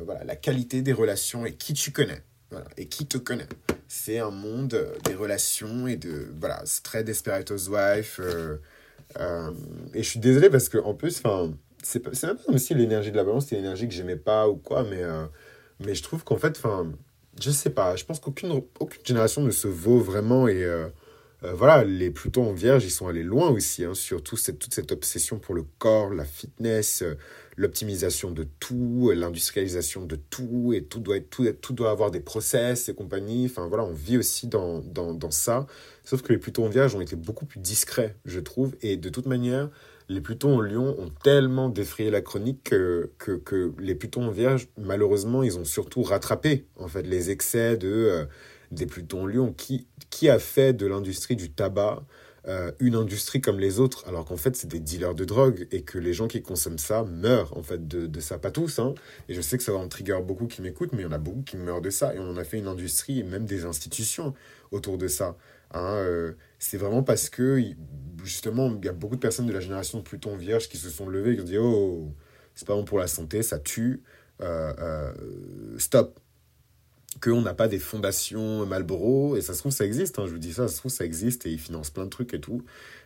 voilà, 0.06 0.24
la 0.24 0.38
qualité 0.38 0.81
des 0.81 0.94
relations 0.94 1.46
et 1.46 1.56
qui 1.56 1.74
tu 1.74 1.92
connais. 1.92 2.24
Et 2.77 2.88
qui 2.88 3.06
te 3.06 3.18
connaît 3.18 3.48
C'est 3.88 4.19
un 4.19 4.31
monde 4.31 4.74
euh, 4.74 4.94
des 5.06 5.15
relations 5.15 5.88
et 5.88 5.95
de. 5.95 6.27
Voilà, 6.39 6.62
c'est 6.65 6.83
très 6.83 7.03
Desperate 7.03 7.50
Housewife. 7.50 8.19
Euh, 8.19 8.57
euh, 9.19 9.51
et 9.94 10.03
je 10.03 10.09
suis 10.09 10.19
désolé 10.19 10.50
parce 10.50 10.69
que 10.69 10.77
en 10.77 10.94
plus, 10.94 11.21
c'est 11.83 12.06
même 12.06 12.38
pas 12.38 12.53
aussi 12.53 12.74
l'énergie 12.74 13.12
de 13.12 13.18
la 13.18 13.24
balance, 13.24 13.48
c'est 13.48 13.56
l'énergie 13.56 13.88
que 13.88 13.94
j'aimais 13.94 14.15
pas 14.15 14.48
ou 14.48 14.56
quoi, 14.56 14.83
mais, 14.83 15.01
mais 15.86 15.95
je 15.95 16.03
trouve 16.03 16.24
qu'en 16.24 16.38
fait, 16.38 16.57
enfin, 16.57 16.89
je 17.42 17.51
sais 17.51 17.71
pas, 17.71 17.98
je 17.98 18.06
pense 18.06 18.21
qu'aucune 18.21 18.62
aucune 18.80 19.06
génération 19.06 19.42
ne 19.42 19.51
se 19.51 19.68
vaut 19.68 20.00
vraiment 20.00 20.48
et. 20.48 20.65
voilà, 21.42 21.83
les 21.83 22.09
Plutons 22.09 22.50
en 22.50 22.53
Vierge, 22.53 22.86
ils 22.86 22.92
sont 22.92 23.07
allés 23.07 23.24
loin 23.24 23.50
aussi, 23.50 23.83
hein, 23.83 23.95
surtout 23.95 24.38
cette, 24.38 24.59
toute 24.59 24.74
cette 24.74 24.94
obsession 24.94 25.39
pour 25.39 25.56
le 25.56 25.65
corps, 25.77 26.12
la 26.12 26.24
fitness, 26.24 27.03
l'optimisation 27.57 28.31
de 28.31 28.45
tout, 28.59 29.12
l'industrialisation 29.13 30.06
de 30.06 30.15
tout, 30.15 30.74
et 30.74 30.83
tout 30.83 31.00
doit, 31.00 31.18
être, 31.18 31.30
tout, 31.62 31.74
doit 31.74 31.92
avoir 31.92 32.12
des 32.12 32.19
process 32.19 32.89
et 32.89 32.94
compagnie. 32.94 33.45
Enfin 33.45 33.68
voilà, 33.68 33.83
on 33.83 33.94
vit 33.94 34.18
aussi 34.18 34.48
dans, 34.48 34.80
dans, 34.80 35.13
dans 35.13 35.31
ça. 35.31 35.68
Sauf 36.03 36.21
que 36.21 36.33
les 36.33 36.39
Plutons 36.39 36.65
en 36.65 36.69
Vierge 36.69 36.95
ont 36.95 37.01
été 37.01 37.15
beaucoup 37.15 37.45
plus 37.45 37.59
discrets, 37.59 38.15
je 38.25 38.39
trouve. 38.39 38.75
Et 38.81 38.98
de 38.98 39.09
toute 39.09 39.25
manière, 39.25 39.69
les 40.09 40.21
Plutons 40.21 40.57
en 40.57 40.62
Lion 40.62 40.95
ont 41.00 41.09
tellement 41.24 41.69
défrayé 41.69 42.09
la 42.12 42.21
chronique 42.21 42.63
que, 42.63 43.12
que, 43.18 43.31
que, 43.31 43.74
les 43.80 43.95
Plutons 43.95 44.25
en 44.25 44.31
Vierge, 44.31 44.68
malheureusement, 44.77 45.44
ils 45.44 45.57
ont 45.57 45.65
surtout 45.65 46.03
rattrapé 46.03 46.65
en 46.77 46.88
fait 46.88 47.03
les 47.03 47.30
excès 47.30 47.77
de, 47.77 47.88
euh, 47.88 48.25
des 48.71 48.86
Plutons 48.86 49.24
en 49.24 49.25
Lion. 49.27 49.53
Qui, 49.53 49.88
qui 50.09 50.30
a 50.30 50.39
fait 50.39 50.74
de 50.74 50.86
l'industrie 50.86 51.36
du 51.36 51.51
tabac 51.51 52.03
euh, 52.48 52.72
une 52.80 52.96
industrie 52.96 53.40
comme 53.40 53.60
les 53.60 53.80
autres, 53.80 54.08
alors 54.08 54.26
qu'en 54.26 54.38
fait, 54.38 54.56
c'est 54.56 54.68
des 54.68 54.80
dealers 54.80 55.14
de 55.14 55.26
drogue 55.26 55.68
et 55.72 55.84
que 55.84 56.00
les 56.00 56.12
gens 56.12 56.28
qui 56.28 56.42
consomment 56.42 56.80
ça 56.80 57.04
meurent 57.04 57.56
en 57.56 57.62
fait 57.62 57.88
de, 57.88 58.08
de 58.08 58.20
ça. 58.20 58.40
Pas 58.40 58.50
tous, 58.50 58.80
hein. 58.80 58.96
Et 59.30 59.36
je 59.36 59.42
sais 59.42 59.58
que 59.58 59.64
ça 59.64 59.72
va 59.72 59.78
en 59.78 59.88
trigger 59.88 60.20
beaucoup 60.26 60.48
qui 60.48 60.64
m'écoutent, 60.64 60.92
mais 60.94 61.00
il 61.00 61.06
y 61.06 61.08
en 61.08 61.12
a 61.12 61.20
beaucoup 61.20 61.44
qui 61.44 61.58
meurent 61.58 61.82
de 61.82 61.92
ça. 61.92 62.16
Et 62.16 62.20
on 62.20 62.32
en 62.32 62.38
a 62.38 62.44
fait 62.44 62.58
une 62.58 62.68
industrie 62.68 63.20
et 63.20 63.24
même 63.24 63.46
des 63.46 63.66
institutions 63.66 64.34
autour 64.72 64.98
de 64.98 65.08
ça. 65.08 65.38
Hein. 65.72 65.94
Euh, 65.98 66.34
c'est 66.58 66.78
vraiment 66.78 67.04
parce 67.04 67.30
que, 67.30 67.62
justement, 68.24 68.76
il 68.76 68.86
y 68.86 68.90
a 68.90 68.94
beaucoup 68.94 69.16
de 69.16 69.22
personnes 69.22 69.46
de 69.46 69.54
la 69.54 69.60
génération 69.60 70.02
Pluton 70.02 70.36
Vierge 70.36 70.68
qui 70.68 70.78
se 70.78 70.90
sont 70.90 71.08
levées 71.08 71.34
et 71.34 71.36
qui 71.36 71.42
ont 71.42 71.46
dit 71.46 71.58
Oh, 71.60 72.12
c'est 72.56 72.68
pas 72.68 72.74
bon 72.74 72.86
pour 72.86 72.98
la 72.98 73.08
santé, 73.08 73.44
ça 73.44 73.60
tue, 73.60 74.02
euh, 74.42 75.14
stop 75.78 76.20
qu'on 77.22 77.42
n'a 77.42 77.54
pas 77.54 77.68
des 77.68 77.80
fondations 77.80 78.66
Malboro, 78.66 79.38
et 79.38 79.42
ça 79.42 79.54
se 79.54 79.60
trouve 79.60 79.72
ça 79.72 79.86
existe, 79.86 80.20
hein, 80.20 80.26
je 80.26 80.32
vous 80.32 80.40
dis 80.40 80.54
ça, 80.54 80.68
ça 80.68 80.74
se 80.74 80.80
trouve 80.80 80.92
ça 80.92 81.06
existe 81.06 81.46
et 81.46 81.52
ils 81.52 81.60
financent 81.60 81.92
plein 81.92 82.06
de 82.06 82.10
trucs 82.10 82.34
et 82.34 82.42
tout, 82.42 82.64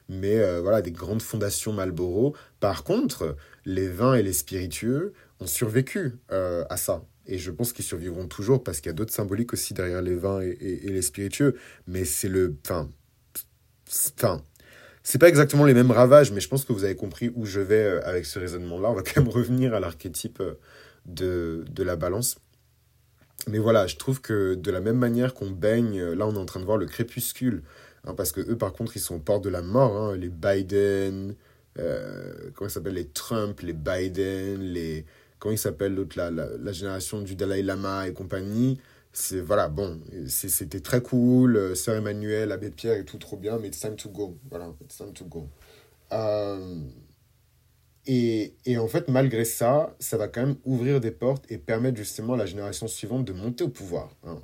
mais 0.10 0.38
euh, 0.40 0.62
voilà, 0.62 0.82
des 0.82 0.92
grandes 0.92 1.22
fondations 1.22 1.74
Malboro. 1.74 2.36
Par 2.60 2.84
contre, 2.84 3.36
les 3.66 3.88
vins 3.88 4.16
et 4.16 4.24
les 4.24 4.34
spiritueux 4.34 5.14
ont 5.40 5.48
survécu 5.48 6.14
euh, 6.32 6.64
à 6.70 6.78
ça. 6.78 7.04
Et 7.28 7.40
je 7.40 7.52
pense 7.52 7.74
qu'ils 7.74 7.86
survivront 7.86 8.28
toujours 8.28 8.64
parce 8.64 8.80
qu'il 8.80 8.90
y 8.90 8.92
a 8.92 8.94
d'autres 8.94 9.14
symboliques 9.14 9.54
aussi 9.54 9.74
derrière 9.74 10.02
les 10.02 10.16
vins 10.16 10.42
et, 10.42 10.56
les 10.84 11.02
spiritueux. 11.02 11.56
Mais 11.88 12.06
c'est 12.06 12.30
le. 12.30 12.56
Enfin. 12.64 12.90
Enfin. 14.18 14.42
C'est 15.02 15.20
pas 15.20 15.30
exactement 15.30 15.66
les 15.66 15.76
mêmes 15.76 15.92
ravages, 15.92 16.32
mais 16.32 16.42
je 16.42 16.50
pense 16.50 16.66
que 16.66 16.74
vous 16.74 16.84
avez 16.84 16.96
compris 16.96 17.32
où 17.36 17.46
je 17.46 17.60
vais 17.60 17.84
euh, 17.84 18.08
avec 18.08 18.26
ce 18.26 18.40
raisonnement-là. 18.40 18.90
On 18.90 18.94
va 18.94 19.04
quand 19.04 19.22
même 19.22 19.30
revenir 19.30 19.74
à 19.74 19.80
l'archétype 19.80 20.42
de, 21.06 21.64
de 21.70 21.84
la 21.84 21.96
balance. 21.96 22.38
Mais 23.48 23.60
voilà, 23.60 23.88
je 23.88 23.96
trouve 23.96 24.22
que 24.22 24.56
de 24.56 24.72
la 24.72 24.82
même 24.82 24.98
manière 24.98 25.34
qu'on 25.34 25.52
baigne, 25.52 26.02
là 26.02 26.26
on 26.28 26.34
est 26.34 26.40
en 26.40 26.46
train 26.46 26.60
de 26.60 26.66
voir 26.66 26.78
le 26.78 26.88
crépuscule, 26.88 27.64
hein, 28.06 28.14
parce 28.16 28.32
que 28.32 28.42
eux 28.42 28.58
par 28.58 28.74
contre 28.74 28.98
ils 28.98 29.02
sont 29.02 29.16
au 29.16 29.20
port 29.20 29.40
de 29.40 29.50
la 29.50 29.62
mort, 29.62 29.96
hein, 29.96 30.16
les 30.16 30.30
Biden, 30.30 31.36
euh, 31.80 32.34
comment 32.54 32.68
ils 32.70 32.72
s'appellent, 32.72 32.94
les 32.94 33.08
Trump, 33.08 33.60
les 33.62 33.74
Biden, 33.74 34.62
les... 34.62 35.06
Comment 35.40 35.54
ils 35.54 35.60
s'appellent 35.60 35.94
l'autre, 35.94 36.18
la, 36.18 36.32
la, 36.32 36.72
génération 36.72 37.22
du 37.22 37.36
Dalai 37.36 37.62
Lama 37.62 38.08
et 38.08 38.14
compagnie. 38.14 38.80
C'est, 39.12 39.42
voilà, 39.42 39.68
bon, 39.68 40.00
c'était 40.28 40.80
très 40.80 41.02
cool, 41.02 41.58
euh, 41.58 41.76
Sœur 41.76 41.96
Emmanuel, 41.96 42.52
Abbé 42.52 42.72
Pierre 42.72 42.98
et 42.98 43.06
tout, 43.06 43.18
trop 43.18 43.38
bien, 43.38 43.60
mais 43.60 43.68
it's 43.68 43.80
time 43.80 43.96
to 43.96 44.10
go. 44.10 44.38
Voilà, 44.50 44.74
it's 44.82 44.98
time 44.98 45.14
to 45.14 45.26
go. 45.26 45.48
Euh, 46.14 46.80
et, 48.08 48.78
en 48.78 48.88
fait, 48.88 49.08
malgré 49.08 49.46
ça, 49.46 49.96
ça 50.00 50.18
va 50.18 50.28
quand 50.28 50.46
même 50.46 50.58
ouvrir 50.64 51.02
des 51.02 51.12
portes 51.12 51.46
et 51.50 51.58
permettre 51.58 51.98
justement 51.98 52.34
à 52.34 52.38
la 52.38 52.46
génération 52.46 52.88
suivante 52.88 53.26
de 53.26 53.34
monter 53.34 53.64
au 53.64 53.70
pouvoir. 53.70 54.16
Hein. 54.24 54.40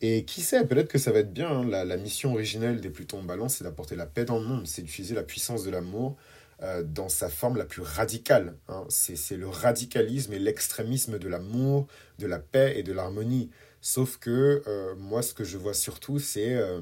Et 0.00 0.24
qui 0.24 0.40
sait, 0.40 0.66
peut-être 0.66 0.88
que 0.88 0.98
ça 0.98 1.12
va 1.12 1.20
être 1.20 1.32
bien. 1.32 1.48
Hein. 1.48 1.68
La, 1.68 1.84
la, 1.84 1.96
mission 1.96 2.32
originelle 2.32 2.80
des 2.80 2.90
Plutons 2.90 3.20
en 3.20 3.22
balance, 3.22 3.56
c'est 3.56 3.64
d'apporter 3.64 3.96
la 3.96 4.06
paix 4.06 4.24
dans 4.24 4.38
le 4.38 4.44
monde, 4.44 4.66
c'est 4.66 4.82
d'utiliser 4.82 5.14
la 5.14 5.22
puissance 5.22 5.64
de 5.64 5.70
l'amour 5.70 6.16
euh, 6.62 6.82
dans 6.82 7.10
sa 7.10 7.28
forme 7.28 7.58
la 7.58 7.66
plus 7.66 7.82
radicale. 7.82 8.56
Hein. 8.68 8.84
C'est 8.88 9.36
le 9.36 9.48
radicalisme 9.48 10.32
et 10.32 10.38
l'extrémisme 10.38 11.18
de 11.18 11.28
l'amour, 11.28 11.86
de 12.18 12.26
la 12.26 12.38
paix 12.38 12.74
et 12.78 12.82
de 12.82 12.94
l'harmonie. 12.94 13.50
Sauf 13.82 14.16
que 14.16 14.62
euh, 14.66 14.94
moi, 14.96 15.20
ce 15.20 15.34
que 15.34 15.44
je 15.44 15.58
vois 15.58 15.74
surtout, 15.74 16.18
c'est... 16.18 16.54
Euh, 16.54 16.80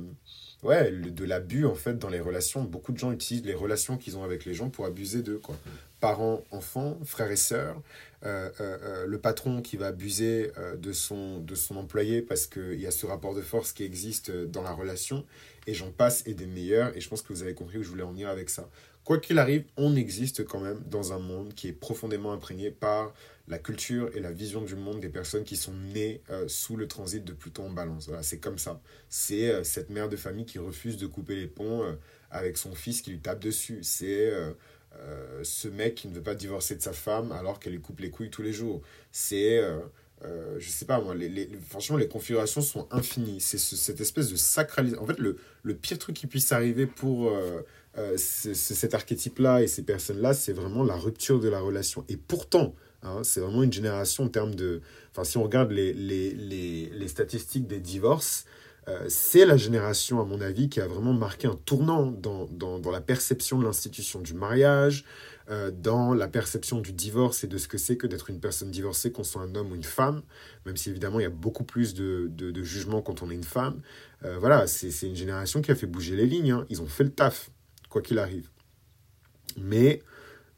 ouais, 0.63 0.91
de 0.91 1.25
l'abus 1.25 1.67
en 1.67 1.75
fait 1.75 1.99
dans 1.99 2.09
les 2.09 2.21
relations. 2.21 2.63
Beaucoup 2.63 2.93
de 2.93 2.99
gens 2.99 3.13
utilisent 3.13 3.45
les 3.45 3.55
relations 3.55 3.97
qu'ils 3.97 4.17
ont 4.17 4.23
avec 4.23 4.45
les 4.45 4.55
gens 4.55 4.71
pour 4.71 4.87
abuser 4.87 5.23
d'eux. 5.23 5.39
Quoi 5.39 5.57
parents, 6.05 6.45
enfants, 6.51 6.99
frères 7.07 7.31
et 7.31 7.37
sœurs, 7.37 7.81
euh, 8.27 8.51
euh, 8.61 8.79
euh, 8.83 9.07
le 9.07 9.19
patron 9.19 9.63
qui 9.63 9.79
va 9.79 9.87
abuser 9.87 10.51
de, 10.77 10.93
son, 10.93 11.39
de 11.39 11.55
son 11.55 11.79
employé 11.79 12.21
parce 12.21 12.47
qu'il 12.47 12.79
y 12.79 12.87
a 12.87 12.91
ce 12.91 13.07
rapport 13.07 13.35
de 13.35 13.41
force 13.41 13.73
qui 13.73 13.85
existe 13.85 14.31
dans 14.31 14.61
la 14.61 14.73
relation, 14.73 15.25
et 15.67 15.73
j'en 15.73 15.91
passe 15.91 16.23
et 16.27 16.35
des 16.35 16.45
meilleurs, 16.45 16.95
et 16.95 17.01
je 17.01 17.09
pense 17.09 17.23
que 17.23 17.33
vous 17.33 17.43
avez 17.43 17.55
compris 17.55 17.79
où 17.79 17.83
je 17.83 17.89
voulais 17.89 18.03
en 18.03 18.11
venir 18.11 18.29
avec 18.29 18.51
ça. 18.51 18.69
Quoi 19.03 19.19
qu'il 19.19 19.39
arrive, 19.39 19.65
on 19.79 19.97
existe 19.97 20.45
quand 20.45 20.61
même 20.61 20.83
dans 20.85 21.15
un 21.15 21.19
monde 21.19 21.55
qui 21.55 21.69
est 21.69 21.73
profondément 21.73 22.35
imprégné 22.35 22.71
par 22.71 23.15
la 23.49 23.59
culture 23.59 24.11
et 24.15 24.21
la 24.21 24.31
vision 24.31 24.61
du 24.61 24.77
monde 24.77 25.01
des 25.01 25.09
personnes 25.09 25.45
qui 25.45 25.57
sont 25.57 25.73
nées 25.73 26.21
sous 26.49 26.77
le 26.77 26.87
transit 26.87 27.25
de 27.25 27.33
Pluton 27.33 27.69
en 27.69 27.71
balance. 27.71 28.09
Voilà, 28.09 28.23
c'est 28.23 28.41
comme 28.41 28.59
ça. 28.59 28.79
C'est 29.09 29.65
cette 29.65 29.89
mère 29.89 30.11
de 30.11 30.17
famille 30.17 30.47
qui 30.47 30.59
refuse 30.59 30.99
de 30.99 31.07
couper 31.07 31.35
les 31.37 31.47
ponts 31.47 31.97
avec 32.31 32.59
son 32.59 32.75
fils 32.75 33.01
qui 33.01 33.11
lui 33.11 33.21
tape 33.21 33.41
dessus. 33.41 33.81
C'est 33.83 34.33
euh, 35.01 35.41
ce 35.43 35.69
mec 35.69 35.97
qui 35.97 36.09
ne 36.09 36.15
veut 36.15 36.23
pas 36.23 36.35
divorcer 36.35 36.77
de 36.77 36.83
sa 36.83 36.93
femme 36.93 37.33
alors 37.33 37.59
qu'elle 37.59 37.73
lui 37.73 37.81
coupe 37.81 38.01
les 38.01 38.11
couilles 38.11 38.31
tous 38.31 38.43
les 38.43 38.53
jours. 38.53 38.81
C'est, 39.13 39.59
euh, 39.59 39.79
euh, 40.25 40.57
je 40.59 40.69
sais 40.69 40.85
pas 40.85 41.01
moi, 41.01 41.15
les, 41.15 41.29
les, 41.29 41.49
franchement, 41.69 41.97
les 41.97 42.09
configurations 42.09 42.61
sont 42.61 42.87
infinies. 42.91 43.41
C'est 43.41 43.59
cette 43.59 44.01
espèce 44.01 44.31
de 44.31 44.37
sacralisation. 44.37 45.03
En 45.03 45.07
fait, 45.07 45.19
le, 45.19 45.37
le, 45.63 45.75
pire 45.75 45.99
truc 45.99 46.17
qui 46.17 46.27
puisse 46.27 46.53
arriver 46.53 46.87
pour 46.87 47.33
cet 48.17 48.95
archétype-là 48.95 49.63
et 49.63 49.67
ces 49.67 49.83
personnes-là, 49.83 50.35
c'est 50.35 50.53
vraiment 50.53 50.85
la 50.85 50.97
rupture 50.97 51.41
de 51.41 51.49
la 51.49 51.61
relation. 51.61 52.05
Et 52.09 52.17
pourtant, 52.17 52.75
hein, 53.03 53.23
c'est 53.23 53.41
vraiment 53.41 53.63
une 53.63 53.73
génération 53.73 54.25
en 54.25 54.29
termes 54.29 54.55
de. 54.55 54.81
Enfin, 55.11 55.25
si 55.25 55.37
on 55.37 55.43
regarde 55.43 55.71
les, 55.71 55.93
les 55.93 57.09
statistiques 57.09 57.67
des 57.67 57.81
divorces, 57.81 58.47
euh, 58.89 59.07
c'est 59.09 59.47
la 59.47 59.57
génération, 59.57 60.21
à 60.21 60.25
mon 60.25 60.41
avis, 60.41 60.69
qui 60.69 60.81
a 60.81 60.87
vraiment 60.87 61.13
marqué 61.13 61.47
un 61.47 61.57
tournant 61.65 62.07
dans, 62.07 62.47
dans, 62.47 62.91
la 62.91 63.01
perception 63.01 63.59
de 63.59 63.65
l'institution 63.65 64.21
du 64.21 64.35
mariage, 64.35 65.05
euh, 65.51 65.71
dans 65.71 66.13
la 66.13 66.29
perception 66.29 66.81
du 66.81 66.93
divorce 66.93 67.45
et 67.45 67.47
de 67.47 67.57
ce 67.57 67.69
que 67.69 67.79
c'est 67.79 67.97
que 67.97 68.07
d'être 68.07 68.31
une 68.31 68.41
personne 68.41 68.71
divorcée, 68.71 69.11
qu'on 69.11 69.25
soit 69.25 69.43
un 69.43 69.55
homme 69.55 69.73
ou 69.73 69.75
une 69.75 69.83
femme, 69.83 70.23
même 70.67 70.77
si 70.77 70.91
évidemment 70.91 71.19
il 71.19 71.23
y 71.23 71.27
a 71.27 71.31
beaucoup 71.31 71.65
plus 71.65 71.95
de, 71.95 72.29
de, 72.31 72.51
de 72.51 72.63
jugement 72.63 73.01
quand 73.01 73.23
on 73.23 73.31
est 73.31 73.35
une 73.35 73.45
femme. 73.45 73.81
Euh, 74.25 74.39
voilà, 74.39 74.67
c'est 74.67 74.89
une 75.07 75.17
génération 75.17 75.63
qui 75.63 75.71
a 75.71 75.75
fait 75.75 75.87
bouger 75.87 76.17
les 76.17 76.27
lignes, 76.27 76.51
hein. 76.51 76.67
ils 76.69 76.83
ont 76.83 76.87
fait 76.87 77.05
le 77.05 77.13
taf, 77.13 77.51
quoi 77.89 78.03
qu'il 78.03 78.19
arrive. 78.19 78.51
Mais 79.59 80.03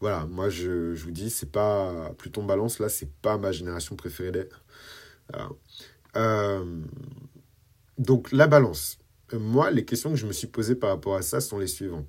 voilà, 0.01 0.27
moi 0.27 0.51
je, 0.51 0.95
je 0.95 1.05
vous 1.05 1.11
dis, 1.11 1.31
c'est 1.31 1.51
pas 1.51 2.13
Pluton 2.19 2.45
Balance, 2.45 2.81
là, 2.81 2.89
c'est 2.89 3.11
pas 3.23 3.39
ma 3.39 3.53
génération 3.53 3.95
préférée. 3.97 4.49
Euh, 6.17 6.83
donc 7.99 8.33
la 8.33 8.47
balance. 8.47 8.99
Moi, 9.33 9.71
les 9.71 9.85
questions 9.85 10.11
que 10.11 10.17
je 10.17 10.27
me 10.27 10.33
suis 10.33 10.47
posées 10.47 10.77
par 10.77 10.91
rapport 10.91 11.17
à 11.17 11.23
ça 11.23 11.41
sont 11.41 11.59
les 11.59 11.67
suivantes. 11.67 12.07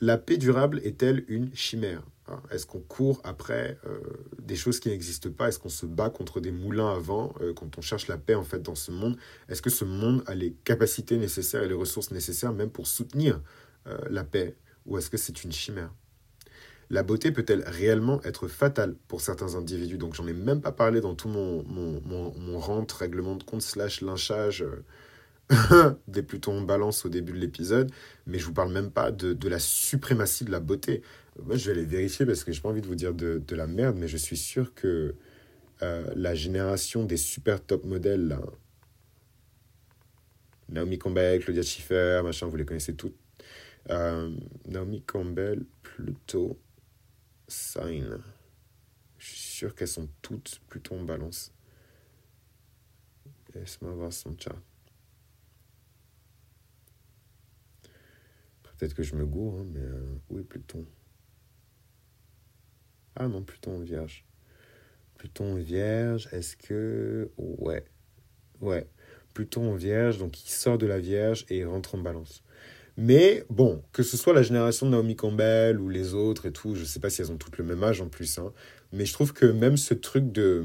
La 0.00 0.18
paix 0.18 0.36
durable 0.36 0.80
est-elle 0.84 1.24
une 1.28 1.54
chimère? 1.54 2.02
Hein, 2.26 2.42
est-ce 2.50 2.64
qu'on 2.64 2.80
court 2.80 3.20
après 3.22 3.78
euh, 3.86 4.00
des 4.38 4.56
choses 4.56 4.80
qui 4.80 4.88
n'existent 4.88 5.30
pas? 5.30 5.48
Est-ce 5.48 5.58
qu'on 5.58 5.68
se 5.68 5.84
bat 5.84 6.08
contre 6.08 6.40
des 6.40 6.52
moulins 6.52 6.94
à 6.94 6.98
vent 6.98 7.34
euh, 7.40 7.52
quand 7.52 7.76
on 7.76 7.82
cherche 7.82 8.08
la 8.08 8.16
paix 8.16 8.34
en 8.34 8.44
fait 8.44 8.62
dans 8.62 8.74
ce 8.74 8.90
monde? 8.90 9.16
Est-ce 9.48 9.60
que 9.60 9.70
ce 9.70 9.84
monde 9.84 10.22
a 10.26 10.34
les 10.34 10.54
capacités 10.64 11.18
nécessaires 11.18 11.62
et 11.62 11.68
les 11.68 11.74
ressources 11.74 12.10
nécessaires 12.10 12.52
même 12.52 12.70
pour 12.70 12.86
soutenir 12.86 13.42
euh, 13.86 13.98
la 14.08 14.24
paix? 14.24 14.56
Ou 14.86 14.96
est-ce 14.98 15.10
que 15.10 15.18
c'est 15.18 15.44
une 15.44 15.52
chimère? 15.52 15.92
La 16.90 17.02
beauté 17.02 17.32
peut-elle 17.32 17.64
réellement 17.66 18.22
être 18.24 18.48
fatale 18.48 18.94
pour 19.08 19.20
certains 19.20 19.54
individus? 19.54 19.98
Donc 19.98 20.14
j'en 20.14 20.26
ai 20.26 20.32
même 20.32 20.60
pas 20.60 20.72
parlé 20.72 21.00
dans 21.00 21.14
tout 21.14 21.28
mon, 21.28 21.64
mon, 21.64 22.00
mon, 22.04 22.58
rente, 22.58 22.92
règlement 22.92 23.36
de 23.36 23.42
compte, 23.42 23.62
slash 23.62 24.00
lynchage 24.00 24.64
des 26.08 26.22
Plutons 26.22 26.58
en 26.58 26.62
balance 26.62 27.04
au 27.04 27.08
début 27.08 27.32
de 27.32 27.38
l'épisode, 27.38 27.90
mais 28.26 28.38
je 28.38 28.46
vous 28.46 28.52
parle 28.52 28.72
même 28.72 28.90
pas 28.90 29.10
de, 29.10 29.32
de, 29.32 29.48
la 29.48 29.58
suprématie 29.58 30.44
de 30.44 30.50
la 30.50 30.60
beauté. 30.60 31.02
Moi, 31.42 31.56
je 31.56 31.66
vais 31.66 31.78
aller 31.78 31.86
vérifier 31.86 32.26
parce 32.26 32.44
que 32.44 32.52
j'ai 32.52 32.60
pas 32.60 32.68
envie 32.68 32.80
de 32.80 32.86
vous 32.86 32.94
dire 32.94 33.14
de, 33.14 33.42
de, 33.46 33.56
la 33.56 33.66
merde, 33.66 33.96
mais 33.98 34.08
je 34.08 34.16
suis 34.16 34.36
sûr 34.36 34.74
que 34.74 35.14
euh, 35.82 36.06
la 36.14 36.34
génération 36.34 37.04
des 37.04 37.16
super 37.16 37.62
top 37.62 37.84
modèles, 37.84 38.28
là, 38.28 38.40
Naomi 40.68 40.98
Campbell, 40.98 41.40
Claudia 41.40 41.62
Schiffer, 41.62 42.20
machin, 42.24 42.46
vous 42.46 42.56
les 42.56 42.64
connaissez 42.64 42.94
toutes. 42.94 43.16
Euh, 43.90 44.30
Naomi 44.66 45.02
Campbell, 45.02 45.64
Pluto, 45.82 46.58
Sign. 47.48 48.18
Je 49.18 49.26
suis 49.26 49.38
sûr 49.38 49.74
qu'elles 49.74 49.88
sont 49.88 50.08
toutes 50.22 50.60
Pluton 50.68 51.00
en 51.00 51.04
balance. 51.04 51.52
Laisse-moi 53.54 53.92
voir 53.92 54.12
son 54.12 54.36
chart. 54.38 54.62
Peut-être 58.62 58.94
que 58.94 59.02
je 59.02 59.14
me 59.14 59.24
gourre, 59.24 59.60
hein, 59.60 59.66
mais 59.72 59.80
euh, 59.80 60.18
où 60.28 60.38
est 60.38 60.42
Pluton? 60.42 60.84
Ah 63.16 63.28
non, 63.28 63.42
Pluton 63.42 63.78
vierge. 63.78 64.26
Pluton 65.16 65.54
vierge, 65.54 66.28
est-ce 66.32 66.56
que... 66.56 67.30
Ouais. 67.38 67.84
Ouais. 68.60 68.88
Pluton 69.32 69.74
vierge, 69.74 70.18
donc 70.18 70.44
il 70.44 70.50
sort 70.50 70.78
de 70.78 70.86
la 70.86 70.98
vierge 70.98 71.46
et 71.48 71.64
rentre 71.64 71.94
en 71.94 71.98
balance. 71.98 72.42
Mais 72.96 73.44
bon, 73.50 73.82
que 73.92 74.02
ce 74.02 74.16
soit 74.16 74.32
la 74.32 74.42
génération 74.42 74.86
de 74.86 74.92
Naomi 74.92 75.16
Campbell 75.16 75.80
ou 75.80 75.88
les 75.88 76.14
autres 76.14 76.46
et 76.46 76.52
tout, 76.52 76.74
je 76.74 76.84
sais 76.84 77.00
pas 77.00 77.10
si 77.10 77.20
elles 77.22 77.32
ont 77.32 77.36
toutes 77.36 77.58
le 77.58 77.64
même 77.64 77.82
âge 77.82 78.00
en 78.00 78.08
plus, 78.08 78.38
hein, 78.38 78.52
mais 78.92 79.04
je 79.04 79.12
trouve 79.12 79.32
que 79.32 79.46
même 79.46 79.76
ce 79.76 79.94
truc 79.94 80.30
de... 80.30 80.62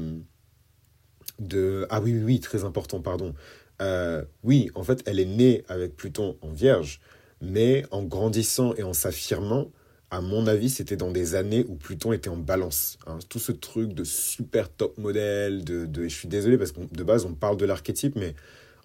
de 1.40 1.86
ah 1.90 2.00
oui, 2.00 2.12
oui, 2.12 2.22
oui, 2.22 2.40
très 2.40 2.64
important, 2.64 3.00
pardon. 3.00 3.34
Euh, 3.82 4.24
oui, 4.44 4.70
en 4.74 4.84
fait, 4.84 5.02
elle 5.06 5.18
est 5.18 5.24
née 5.24 5.64
avec 5.68 5.96
Pluton 5.96 6.36
en 6.42 6.50
vierge, 6.52 7.00
mais 7.40 7.84
en 7.90 8.04
grandissant 8.04 8.74
et 8.76 8.82
en 8.84 8.92
s'affirmant, 8.92 9.72
à 10.10 10.20
mon 10.20 10.46
avis, 10.46 10.70
c'était 10.70 10.96
dans 10.96 11.10
des 11.10 11.34
années 11.34 11.64
où 11.68 11.76
Pluton 11.76 12.12
était 12.12 12.28
en 12.28 12.36
balance. 12.36 12.98
Hein. 13.06 13.18
Tout 13.28 13.38
ce 13.38 13.52
truc 13.52 13.92
de 13.92 14.04
super 14.04 14.68
top 14.68 14.98
modèle, 14.98 15.64
de, 15.64 15.86
de 15.86 16.04
je 16.04 16.14
suis 16.14 16.28
désolé 16.28 16.58
parce 16.58 16.72
que 16.72 16.80
de 16.80 17.04
base 17.04 17.24
on 17.24 17.34
parle 17.34 17.56
de 17.56 17.64
l'archétype, 17.64 18.16
mais 18.16 18.34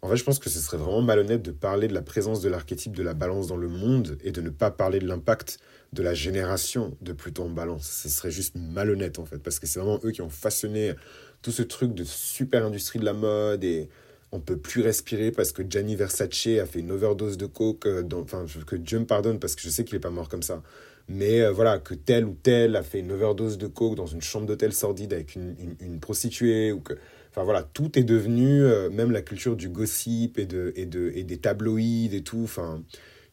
en 0.05 0.09
fait 0.09 0.17
je 0.17 0.23
pense 0.23 0.39
que 0.39 0.49
ce 0.49 0.59
serait 0.59 0.77
vraiment 0.77 1.01
malhonnête 1.01 1.41
de 1.41 1.51
parler 1.51 1.87
de 1.87 1.93
la 1.93 2.03
présence 2.03 2.39
de 2.41 2.49
l'archétype 2.49 2.95
de 2.95 3.01
la 3.01 3.15
balance 3.15 3.47
dans 3.47 3.57
le 3.57 3.67
monde 3.67 4.17
et 4.23 4.31
de 4.31 4.39
ne 4.39 4.49
pas 4.49 4.69
parler 4.69 4.99
de 4.99 5.07
l'impact 5.07 5.57
de 5.93 6.03
la 6.03 6.13
génération 6.13 6.95
de 7.01 7.11
Pluton 7.13 7.45
en 7.45 7.49
balance. 7.49 7.87
Ce 7.87 8.09
serait 8.09 8.29
juste 8.29 8.55
malhonnête 8.55 9.17
en 9.17 9.25
fait, 9.25 9.39
parce 9.39 9.59
que 9.59 9.65
c'est 9.65 9.79
vraiment 9.79 9.99
eux 10.03 10.11
qui 10.11 10.21
ont 10.21 10.29
façonné 10.29 10.93
tout 11.41 11.51
ce 11.51 11.63
truc 11.63 11.93
de 11.95 12.03
super 12.03 12.65
industrie 12.65 12.99
de 12.99 13.05
la 13.05 13.13
mode 13.13 13.63
et 13.63 13.89
on 14.31 14.39
peut 14.39 14.57
plus 14.57 14.81
respirer 14.81 15.31
parce 15.31 15.51
que 15.51 15.63
Gianni 15.67 15.95
Versace 15.95 16.47
a 16.61 16.65
fait 16.65 16.79
une 16.79 16.91
overdose 16.91 17.37
de 17.37 17.45
coke, 17.47 17.87
euh, 17.87 18.03
enfin 18.13 18.45
que 18.67 18.75
Dieu 18.75 18.99
me 18.99 19.05
pardonne 19.05 19.39
parce 19.39 19.55
que 19.55 19.61
je 19.61 19.69
sais 19.69 19.85
qu'il 19.85 19.95
est 19.95 19.99
pas 19.99 20.09
mort 20.09 20.29
comme 20.29 20.43
ça, 20.43 20.61
mais 21.07 21.41
euh, 21.41 21.51
voilà 21.51 21.79
que 21.79 21.93
tel 21.93 22.25
ou 22.25 22.35
tel 22.41 22.75
a 22.75 22.83
fait 22.83 22.99
une 22.99 23.11
overdose 23.11 23.57
de 23.57 23.67
coke 23.67 23.95
dans 23.95 24.07
une 24.07 24.21
chambre 24.21 24.45
d'hôtel 24.45 24.73
sordide 24.73 25.13
avec 25.13 25.35
une, 25.35 25.55
une, 25.79 25.99
prostituée 25.99 26.71
ou 26.71 26.81
que, 26.81 26.93
enfin 27.35 27.43
voilà, 27.43 27.63
tout 27.63 27.99
est 27.99 28.03
devenu 28.03 28.63
euh, 28.63 28.89
même 28.89 29.11
la 29.11 29.21
culture 29.21 29.55
du 29.55 29.69
gossip 29.69 30.39
et 30.39 30.45
de 30.45 30.71
et 30.75 30.85
de 30.85 31.11
et 31.15 31.23
des 31.23 31.37
tabloïds 31.37 32.15
et 32.15 32.21
tout, 32.23 32.41
enfin 32.43 32.83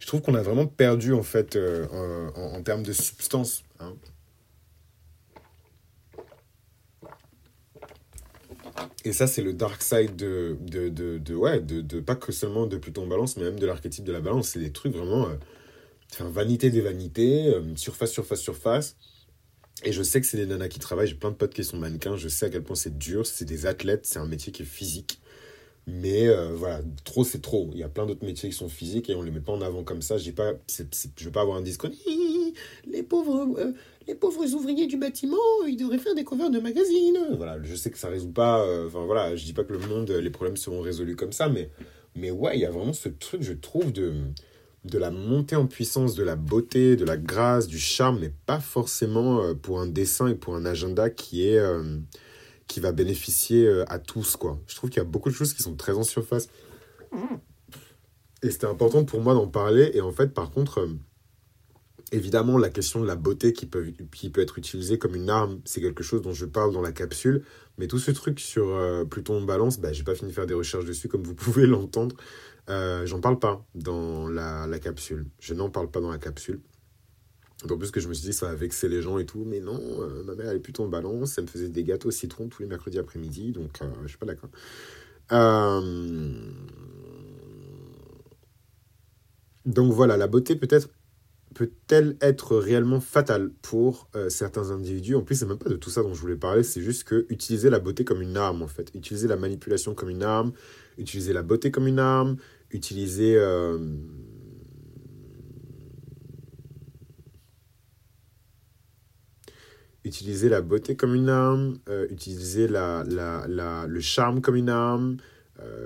je 0.01 0.07
trouve 0.07 0.21
qu'on 0.23 0.35
a 0.35 0.43
vraiment 0.43 0.67
perdu 0.67 1.13
en 1.13 1.23
fait 1.23 1.57
en, 1.57 2.57
en, 2.57 2.63
termes 2.63 2.83
de 2.83 2.93
substance. 2.93 3.63
Hein. 3.79 3.95
Et 9.05 9.13
ça, 9.13 9.27
c'est 9.27 9.43
le 9.43 9.53
dark 9.53 9.83
side 9.83 10.15
de, 10.17 10.57
de, 10.61 10.89
de, 10.89 11.35
ouais, 11.35 11.61
de, 11.61 12.01
pas 12.01 12.15
que 12.15 12.31
seulement 12.33 12.67
de 12.67 12.77
Pluton 12.77 13.07
Balance, 13.07 13.37
mais 13.37 13.45
même 13.45 13.59
de 13.59 13.67
l'archétype 13.67 14.05
de 14.05 14.13
la 14.13 14.21
balance. 14.21 14.51
C'est 14.51 14.61
des 14.61 14.73
trucs 14.73 14.95
vraiment. 14.95 15.29
Euh, 15.29 15.35
enfin, 16.13 16.29
vanité 16.29 16.71
des 16.71 16.81
vanités, 16.81 17.49
euh, 17.49 17.63
surface, 17.77 18.13
surface, 18.13 18.41
surface. 18.41 18.97
Et 19.85 19.93
je 19.93 20.03
sais 20.03 20.21
que 20.21 20.27
c'est 20.27 20.37
des 20.37 20.47
nanas 20.47 20.69
qui 20.69 20.79
travaillent. 20.79 21.09
J'ai 21.09 21.15
plein 21.15 21.31
de 21.31 21.37
potes 21.37 21.55
qui 21.55 21.65
sont 21.65 21.77
mannequins. 21.77 22.17
Je 22.17 22.29
sais 22.29 22.47
à 22.47 22.51
quel 22.51 22.63
point 22.63 22.77
c'est 22.77 22.97
dur. 22.97 23.27
C'est 23.27 23.45
des 23.45 23.67
athlètes. 23.67 24.07
C'est 24.07 24.19
un 24.19 24.27
métier 24.27 24.53
qui 24.53 24.63
est 24.63 24.67
physique. 24.67 25.21
Mais 25.89 26.29
euh, 26.29 26.53
voilà, 26.55 26.81
trop, 27.05 27.25
c'est 27.25 27.41
trop. 27.41 27.69
Il 27.73 27.81
y 27.81 27.83
a 27.83 27.89
plein 27.89 28.07
d'autres 28.07 28.25
métiers 28.25 28.49
qui 28.49 28.55
sont 28.55 28.69
physiques 28.69 29.11
et 29.11 29.17
on 29.17 29.23
les 29.23 29.33
met 29.33 29.41
pas 29.41 29.53
en 29.53 29.61
avant 29.61 29.83
comme 29.83 30.01
ça. 30.01 30.17
Je 30.17 30.23
dis 30.23 30.33
pas, 30.33 30.53
je 30.69 31.25
veux 31.25 31.33
pas 31.33 31.41
avoir 31.41 31.57
un 31.57 31.63
discours. 31.63 31.91
Les 32.87 33.03
pauvres 33.03 33.75
les 34.07 34.15
pauvres 34.15 34.55
ouvriers 34.55 34.87
du 34.87 34.97
bâtiment, 34.97 35.37
ils 35.67 35.77
devraient 35.77 35.99
faire 35.99 36.15
des 36.15 36.25
covers 36.25 36.51
de 36.51 36.59
magazines. 36.59 37.19
Voilà, 37.37 37.63
je 37.63 37.75
sais 37.75 37.91
que 37.91 37.99
ça 37.99 38.09
résout 38.09 38.33
pas. 38.33 38.65
Euh, 38.65 38.87
enfin 38.87 39.05
voilà, 39.05 39.37
je 39.37 39.45
dis 39.45 39.53
pas 39.53 39.65
que 39.65 39.73
le 39.73 39.79
monde, 39.79 40.11
les 40.11 40.31
problèmes 40.31 40.57
seront 40.57 40.81
résolus 40.81 41.17
comme 41.17 41.33
ça, 41.33 41.49
mais, 41.49 41.71
mais 42.15 42.31
ouais, 42.31 42.57
il 42.57 42.61
y 42.61 42.67
a 42.67 42.71
vraiment 42.71 42.93
ce 42.93 43.09
truc, 43.09 43.43
je 43.43 43.53
trouve, 43.53 43.93
de, 43.93 44.13
de 44.85 44.99
la 44.99 45.11
montée 45.11 45.57
en 45.57 45.67
puissance, 45.67 46.15
de 46.15 46.25
la 46.25 46.37
beauté, 46.37 46.97
de 46.97 47.05
la 47.05 47.17
grâce, 47.17 47.67
du 47.67 47.79
charme, 47.79 48.19
mais 48.21 48.33
pas 48.47 48.61
forcément 48.61 49.43
euh, 49.43 49.55
pour 49.55 49.81
un 49.81 49.87
dessin 49.87 50.29
et 50.29 50.35
pour 50.35 50.57
un 50.57 50.65
agenda 50.65 51.11
qui 51.11 51.47
est. 51.47 51.59
Euh, 51.59 51.99
qui 52.69 52.81
va 52.81 52.93
bénéficier 52.93 53.69
à 53.89 53.99
tous, 53.99 54.37
quoi. 54.37 54.59
Je 54.67 54.77
trouve 54.77 54.89
qu'il 54.89 54.97
y 54.97 55.05
a 55.05 55.07
beaucoup 55.07 55.29
de 55.29 55.35
choses 55.35 55.53
qui 55.53 55.63
sont 55.63 55.75
très 55.75 55.93
en 55.93 56.05
surface. 56.05 56.49
Et 58.43 58.51
c'était 58.51 58.67
important 58.67 59.05
pour 59.05 59.21
moi 59.21 59.35
d'en 59.35 59.47
parler. 59.47 59.91
Et 59.93 60.01
en 60.01 60.11
fait, 60.11 60.33
par 60.33 60.51
contre, 60.51 60.89
Évidemment, 62.15 62.59
la 62.59 62.69
question 62.69 63.01
de 63.01 63.07
la 63.07 63.17
beauté 63.17 63.55
qui 63.55 63.65
peut, 63.65 63.87
peut 64.33 64.41
être 64.43 64.59
utilisée 64.59 64.99
comme 64.99 65.15
une 65.15 65.31
arme, 65.31 65.63
c'est 65.65 65.81
quelque 65.81 66.03
chose 66.03 66.21
dont 66.21 66.35
je 66.35 66.45
parle 66.45 66.71
dans 66.71 66.83
la 66.83 66.93
capsule. 66.93 67.43
Mais 67.79 67.87
tout 67.87 67.99
ce 67.99 68.11
truc 68.11 68.39
sur 68.39 68.69
euh, 68.69 69.07
Pluton 69.07 69.39
en 69.39 69.43
balance, 69.43 69.81
bah, 69.81 69.95
j'ai 69.95 70.05
pas 70.05 70.15
fini 70.15 70.31
de 70.31 70.35
faire 70.35 70.47
des 70.47 70.53
recherches 70.53 70.85
dessus, 70.85 71.09
comme 71.09 71.23
vous 71.23 71.35
pouvez 71.45 71.67
l'entendre. 71.67 72.15
Euh, 72.69 73.07
J'en 73.07 73.21
parle 73.21 73.39
pas 73.39 73.67
dans 73.75 74.29
la, 74.29 74.79
capsule. 74.79 75.25
Je 75.41 75.55
n'en 75.55 75.71
parle 75.71 75.91
pas 75.91 76.01
dans 76.01 76.11
la 76.11 76.19
capsule. 76.19 76.61
D'autant 77.63 77.79
plus 77.79 77.91
que 77.91 78.01
je 78.01 78.09
me 78.09 78.15
suis 78.15 78.27
dit, 78.27 78.35
ça 78.35 78.47
va 78.47 78.55
vexer 78.55 78.91
les 78.91 79.01
gens 79.01 79.19
et 79.19 79.25
tout. 79.25 79.45
Mais 79.47 79.61
non, 79.61 79.81
euh, 79.81 80.23
ma 80.25 80.35
mère, 80.35 80.51
elle 80.51 80.57
est 80.59 80.61
plutôt 80.61 80.85
en 80.85 80.89
balance. 80.89 81.39
Elle 81.39 81.45
me 81.45 81.49
faisait 81.49 81.71
des 81.71 81.83
gâteaux 81.83 82.09
au 82.09 82.13
citron 82.13 82.49
tous 82.49 82.61
les 82.61 82.69
mercredis 82.69 82.99
après-midi. 82.99 83.53
Donc, 83.53 83.81
euh, 83.81 83.87
je 84.03 84.09
suis 84.09 84.19
pas 84.19 84.27
d'accord. 84.27 84.51
Donc 89.65 89.93
voilà, 89.93 90.17
la 90.17 90.27
beauté 90.27 90.57
peut-être 90.57 90.89
peut-elle 91.53 92.17
être 92.21 92.57
réellement 92.57 93.01
fatale 93.01 93.51
pour 93.63 94.09
euh, 94.17 94.29
certains 94.29 94.71
individus? 94.71 95.15
En 95.15 95.23
plus, 95.23 95.37
c'est 95.37 95.47
même 95.47 95.59
pas 95.59 95.71
de 95.71 95.77
tout 95.77 95.91
ça 95.91 96.03
dont 96.03 96.15
je 96.15 96.21
voulais 96.21 96.37
parler, 96.37 96.63
c'est 96.63 96.81
juste 96.81 97.05
que 97.05 97.27
utiliser 97.29 97.71
la 97.71 97.79
beauté 97.79 98.05
comme 98.05 98.23
une 98.23 98.37
arme, 98.37 98.63
en 98.63 98.69
fait. 98.69 98.91
Utiliser 98.95 99.29
la 99.29 99.37
manipulation 99.37 99.95
comme 99.95 100.11
une 100.11 100.23
arme, 100.23 100.53
utiliser 100.99 101.33
la 101.33 101.43
beauté 101.43 101.71
comme 101.71 101.87
une 101.87 101.99
arme, 101.99 102.37
utiliser... 102.71 103.37
Euh, 103.37 103.79
utiliser 110.05 110.49
la 110.49 110.63
beauté 110.63 110.97
comme 110.97 111.15
une 111.15 111.29
arme, 111.29 111.79
euh, 111.89 112.09
utiliser 112.11 112.67
la, 112.67 113.05
la, 113.07 113.47
la, 113.49 113.87
le 113.87 114.01
charme 114.01 114.41
comme 114.41 114.57
une 114.57 114.69
arme. 114.69 115.19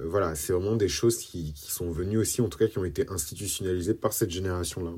voilà, 0.07 0.35
c'est 0.35 0.55
vraiment 0.55 0.77
des 0.77 0.89
choses 0.89 1.19
qui, 1.19 1.53
qui, 1.53 1.71
sont 1.71 1.91
venues 1.91 2.17
aussi, 2.17 2.41
en 2.41 2.49
tout 2.49 2.59
cas 2.59 2.67
qui 2.67 2.79
ont 2.79 2.85
été 2.87 3.05
institutionnalisées 3.11 3.93
par 3.93 4.15
cette 4.15 4.31
génération-là. 4.31 4.95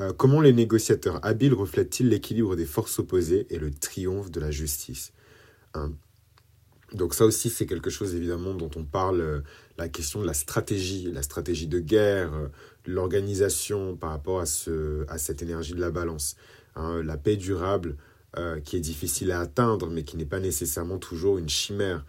Euh, 0.00 0.12
comment 0.12 0.40
les 0.40 0.52
négociateurs 0.52 1.24
habiles 1.24 1.54
reflètent-ils 1.54 2.08
l'équilibre 2.08 2.56
des 2.56 2.66
forces 2.66 2.98
opposées 2.98 3.46
et 3.50 3.58
le 3.58 3.72
triomphe 3.72 4.30
de 4.30 4.40
la 4.40 4.50
justice 4.50 5.12
hein? 5.74 5.92
Donc 6.92 7.14
ça 7.14 7.24
aussi, 7.24 7.50
c'est 7.50 7.66
quelque 7.66 7.90
chose 7.90 8.14
évidemment 8.14 8.54
dont 8.54 8.70
on 8.76 8.84
parle, 8.84 9.20
euh, 9.20 9.40
la 9.78 9.88
question 9.88 10.20
de 10.20 10.26
la 10.26 10.34
stratégie, 10.34 11.10
la 11.10 11.22
stratégie 11.22 11.66
de 11.66 11.80
guerre, 11.80 12.32
euh, 12.34 12.48
l'organisation 12.86 13.96
par 13.96 14.10
rapport 14.10 14.40
à, 14.40 14.46
ce, 14.46 15.04
à 15.08 15.18
cette 15.18 15.42
énergie 15.42 15.74
de 15.74 15.80
la 15.80 15.90
balance. 15.90 16.36
Hein. 16.76 17.02
la 17.04 17.16
paix 17.16 17.36
durable, 17.36 17.96
qui 18.64 18.76
est 18.76 18.80
difficile 18.80 19.30
à 19.30 19.38
atteindre, 19.38 19.88
mais 19.88 20.02
qui 20.02 20.16
n'est 20.16 20.24
pas 20.24 20.40
nécessairement 20.40 20.98
toujours 20.98 21.38
une 21.38 21.48
chimère. 21.48 22.04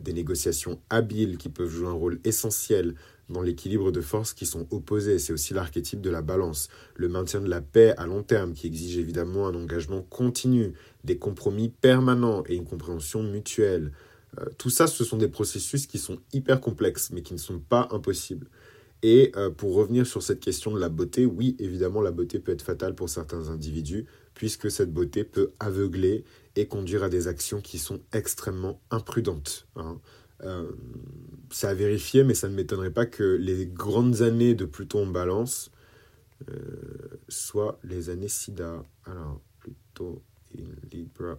des 0.00 0.12
négociations 0.12 0.82
habiles 0.90 1.38
qui 1.38 1.48
peuvent 1.48 1.70
jouer 1.70 1.86
un 1.86 1.92
rôle 1.92 2.18
essentiel 2.24 2.96
dans 3.28 3.42
l'équilibre 3.42 3.92
de 3.92 4.00
forces 4.00 4.32
qui 4.32 4.46
sont 4.46 4.66
opposées. 4.70 5.18
C'est 5.18 5.32
aussi 5.32 5.54
l'archétype 5.54 6.00
de 6.00 6.10
la 6.10 6.22
balance, 6.22 6.68
le 6.94 7.08
maintien 7.08 7.40
de 7.40 7.48
la 7.48 7.60
paix 7.60 7.94
à 7.96 8.06
long 8.06 8.22
terme 8.22 8.52
qui 8.52 8.66
exige 8.66 8.98
évidemment 8.98 9.46
un 9.46 9.54
engagement 9.54 10.02
continu, 10.02 10.72
des 11.04 11.18
compromis 11.18 11.68
permanents 11.68 12.42
et 12.46 12.56
une 12.56 12.64
compréhension 12.66 13.22
mutuelle. 13.22 13.92
Euh, 14.38 14.46
tout 14.58 14.70
ça, 14.70 14.86
ce 14.86 15.04
sont 15.04 15.16
des 15.16 15.28
processus 15.28 15.86
qui 15.86 15.98
sont 15.98 16.18
hyper 16.32 16.60
complexes, 16.60 17.10
mais 17.12 17.22
qui 17.22 17.34
ne 17.34 17.38
sont 17.38 17.58
pas 17.58 17.88
impossibles. 17.90 18.48
Et 19.02 19.32
euh, 19.36 19.50
pour 19.50 19.74
revenir 19.74 20.06
sur 20.06 20.22
cette 20.22 20.40
question 20.40 20.72
de 20.72 20.80
la 20.80 20.88
beauté, 20.88 21.24
oui, 21.24 21.56
évidemment, 21.58 22.00
la 22.00 22.10
beauté 22.10 22.40
peut 22.40 22.52
être 22.52 22.62
fatale 22.62 22.94
pour 22.94 23.08
certains 23.08 23.48
individus, 23.48 24.06
puisque 24.34 24.70
cette 24.70 24.92
beauté 24.92 25.24
peut 25.24 25.52
aveugler 25.60 26.24
et 26.56 26.66
conduire 26.66 27.04
à 27.04 27.08
des 27.08 27.28
actions 27.28 27.60
qui 27.60 27.78
sont 27.78 28.00
extrêmement 28.12 28.80
imprudentes. 28.90 29.68
Hein. 29.76 30.00
Euh, 30.42 30.70
c'est 31.50 31.66
à 31.66 31.74
vérifier, 31.74 32.24
mais 32.24 32.34
ça 32.34 32.48
ne 32.48 32.54
m'étonnerait 32.54 32.92
pas 32.92 33.06
que 33.06 33.36
les 33.36 33.66
grandes 33.66 34.22
années 34.22 34.54
de 34.54 34.64
Pluton 34.64 35.04
en 35.04 35.10
balance 35.10 35.70
euh, 36.48 37.20
soient 37.28 37.78
les 37.82 38.10
années 38.10 38.28
SIDA. 38.28 38.84
Alors, 39.04 39.40
Pluton 39.58 40.22
in 40.56 40.68
Libra. 40.92 41.38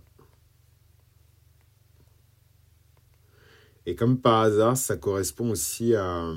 Et 3.86 3.96
comme 3.96 4.20
par 4.20 4.42
hasard, 4.42 4.78
ça 4.78 4.98
correspond 4.98 5.52
aussi 5.52 5.96
à... 5.96 6.34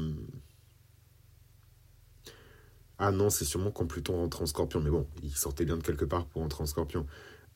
Ah 2.99 3.11
non, 3.11 3.31
c'est 3.31 3.45
sûrement 3.45 3.73
quand 3.73 3.87
Pluton 3.87 4.17
rentre 4.17 4.43
en 4.43 4.47
scorpion. 4.47 4.81
Mais 4.81 4.91
bon, 4.91 5.07
il 5.23 5.33
sortait 5.33 5.65
bien 5.65 5.77
de 5.77 5.83
quelque 5.83 6.05
part 6.05 6.27
pour 6.27 6.43
rentrer 6.43 6.63
en 6.63 6.67
scorpion. 6.67 7.07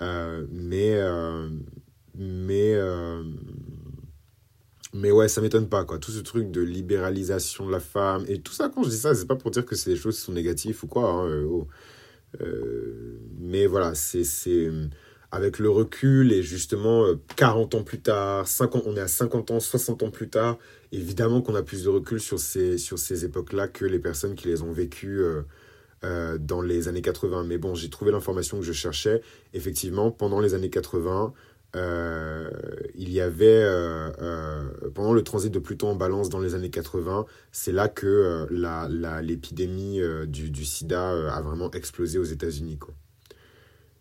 Euh, 0.03 0.47
mais... 0.51 0.95
Euh, 0.95 1.49
mais... 2.15 2.75
Mais 4.97 5.11
ouais, 5.11 5.29
ça 5.29 5.43
m'étonne 5.43 5.69
pas, 5.69 5.85
quoi. 5.85 5.99
Tout 5.99 6.11
ce 6.11 6.21
truc 6.21 6.51
de 6.51 6.63
libéralisation 6.63 7.67
de 7.67 7.73
la 7.73 7.81
femme. 7.81 8.25
Et 8.29 8.41
tout 8.41 8.53
ça, 8.53 8.71
quand 8.75 8.83
je 8.83 8.89
dis 8.89 8.97
ça, 8.97 9.15
c'est 9.15 9.27
pas 9.27 9.37
pour 9.37 9.51
dire 9.51 9.67
que 9.67 9.77
c'est 9.77 9.91
des 9.91 9.97
choses 9.97 10.17
qui 10.17 10.23
sont 10.23 10.33
négatives 10.33 10.79
ou 10.83 10.87
quoi. 10.87 11.11
Hein, 11.11 11.29
euh, 11.29 11.45
oh. 11.45 11.69
euh, 12.41 13.21
mais 13.39 13.67
voilà, 13.67 13.95
c'est. 13.95 14.25
Avec 15.33 15.59
le 15.59 15.69
recul 15.69 16.33
et 16.33 16.43
justement 16.43 17.05
40 17.35 17.75
euh, 17.75 17.79
ans 17.79 17.83
plus 17.83 18.01
tard, 18.01 18.47
50, 18.47 18.85
on 18.87 18.97
est 18.97 19.01
à 19.01 19.09
50 19.09 19.51
ans, 19.51 19.61
60 19.61 20.05
ans 20.05 20.11
plus 20.11 20.31
tard, 20.31 20.57
évidemment 20.93 21.43
qu'on 21.43 21.57
a 21.57 21.63
plus 21.63 21.83
de 21.83 21.89
recul 21.91 22.21
sur 22.21 22.39
ces, 22.39 22.79
sur 22.79 22.99
ces 22.99 23.25
époques-là 23.25 23.67
que 23.67 23.85
les 23.85 23.99
personnes 23.99 24.35
qui 24.37 24.47
les 24.49 24.63
ont 24.63 24.71
vécues 24.73 25.21
dans 26.03 26.63
les 26.63 26.89
années 26.89 27.03
80. 27.03 27.43
Mais 27.43 27.59
bon, 27.59 27.75
j'ai 27.75 27.91
trouvé 27.91 28.13
l'information 28.13 28.59
que 28.61 28.65
je 28.65 28.73
cherchais. 28.73 29.21
Effectivement, 29.53 30.11
pendant 30.13 30.41
les 30.41 30.55
années 30.55 30.71
80, 30.71 31.35
euh, 31.75 32.51
il 32.95 33.11
y 33.11 33.21
avait, 33.21 33.63
euh, 33.63 34.11
euh, 34.21 34.91
pendant 34.95 35.13
le 35.13 35.23
transit 35.23 35.53
de 35.53 35.59
Pluton 35.59 35.89
en 35.91 35.95
balance 35.95 36.29
dans 36.29 36.39
les 36.39 36.55
années 36.55 36.71
80, 36.71 37.27
c'est 37.53 37.73
là 37.73 37.89
que 37.89 38.47
la, 38.51 38.89
l'épidémie 39.21 40.01
du, 40.27 40.51
du, 40.51 40.65
sida 40.65 41.35
a 41.35 41.41
vraiment 41.43 41.71
explosé 41.73 42.19
aux 42.19 42.25
États-Unis. 42.25 42.79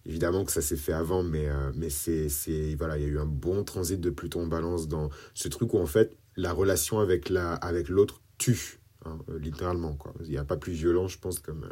Évidemment 0.06 0.46
que 0.46 0.52
ça 0.52 0.62
s'est 0.62 0.78
fait 0.78 0.94
avant, 0.94 1.24
mais, 1.24 1.50
mais 1.76 1.90
c'est, 1.90 2.30
voilà, 2.78 2.98
il 2.98 3.04
y 3.04 3.06
a 3.06 3.10
eu 3.10 3.20
un 3.20 3.26
bon 3.26 3.64
transit 3.64 4.00
de 4.00 4.10
Pluton 4.10 4.44
en 4.44 4.48
balance 4.48 4.88
dans 4.88 5.10
ce 5.34 5.48
truc 5.50 5.74
où 5.74 5.80
en 5.80 5.88
fait 5.88 6.16
la 6.38 6.54
relation 6.54 7.00
avec, 7.00 7.30
la, 7.30 7.54
avec 7.56 7.90
l'autre 7.90 8.22
tue, 8.38 8.80
hein, 9.06 9.18
littéralement. 9.40 9.94
Quoi. 9.94 10.14
Il 10.24 10.30
n'y 10.30 10.38
a 10.38 10.44
pas 10.44 10.58
plus 10.58 10.74
violent, 10.74 11.08
je 11.08 11.18
pense. 11.18 11.40
Comme, 11.40 11.68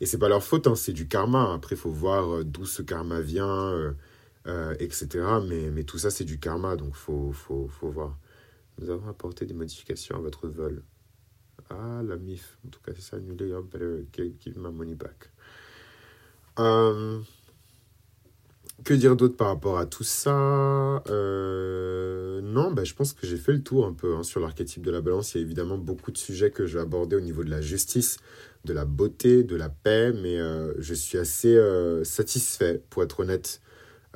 Et 0.00 0.06
c'est 0.06 0.18
pas 0.18 0.28
leur 0.28 0.42
faute, 0.42 0.66
hein, 0.66 0.74
c'est 0.74 0.92
du 0.92 1.08
karma. 1.08 1.52
Après, 1.54 1.76
il 1.76 1.78
faut 1.78 1.90
voir 1.90 2.44
d'où 2.44 2.66
ce 2.66 2.82
karma 2.82 3.20
vient. 3.20 3.94
Euh, 4.48 4.74
etc. 4.80 5.06
Mais, 5.46 5.70
mais 5.70 5.84
tout 5.84 5.98
ça, 5.98 6.10
c'est 6.10 6.24
du 6.24 6.40
karma, 6.40 6.74
donc 6.76 6.94
faut, 6.94 7.32
faut, 7.32 7.68
faut 7.68 7.90
voir. 7.90 8.18
Nous 8.80 8.90
avons 8.90 9.08
apporté 9.08 9.46
des 9.46 9.54
modifications 9.54 10.16
à 10.16 10.18
votre 10.18 10.48
vol. 10.48 10.82
Ah, 11.70 12.02
la 12.04 12.16
MIF. 12.16 12.58
En 12.66 12.70
tout 12.70 12.80
cas, 12.84 12.92
c'est 12.94 13.02
ça, 13.02 13.16
annulé. 13.16 13.54
give 14.40 14.58
my 14.58 14.72
money 14.72 14.94
back. 14.94 15.30
Euh, 16.58 17.20
que 18.84 18.94
dire 18.94 19.14
d'autre 19.14 19.36
par 19.36 19.46
rapport 19.46 19.78
à 19.78 19.86
tout 19.86 20.02
ça? 20.02 21.02
Euh, 21.08 22.40
Non, 22.42 22.72
bah, 22.72 22.82
je 22.82 22.94
pense 22.94 23.12
que 23.12 23.26
j'ai 23.26 23.36
fait 23.36 23.52
le 23.52 23.62
tour 23.62 23.86
un 23.86 23.92
peu 23.92 24.16
hein, 24.16 24.24
sur 24.24 24.40
l'archétype 24.40 24.84
de 24.84 24.90
la 24.90 25.00
balance. 25.00 25.34
Il 25.34 25.38
y 25.38 25.40
a 25.40 25.44
évidemment 25.44 25.78
beaucoup 25.78 26.10
de 26.10 26.18
sujets 26.18 26.50
que 26.50 26.66
je 26.66 26.78
vais 26.78 26.82
aborder 26.82 27.14
au 27.14 27.20
niveau 27.20 27.44
de 27.44 27.50
la 27.50 27.60
justice, 27.60 28.16
de 28.64 28.72
la 28.72 28.84
beauté, 28.84 29.44
de 29.44 29.54
la 29.54 29.68
paix, 29.68 30.12
mais 30.12 30.36
je 30.78 30.94
suis 30.94 31.16
assez 31.16 31.56
satisfait, 32.04 32.82
pour 32.90 33.02
être 33.04 33.20
honnête, 33.20 33.60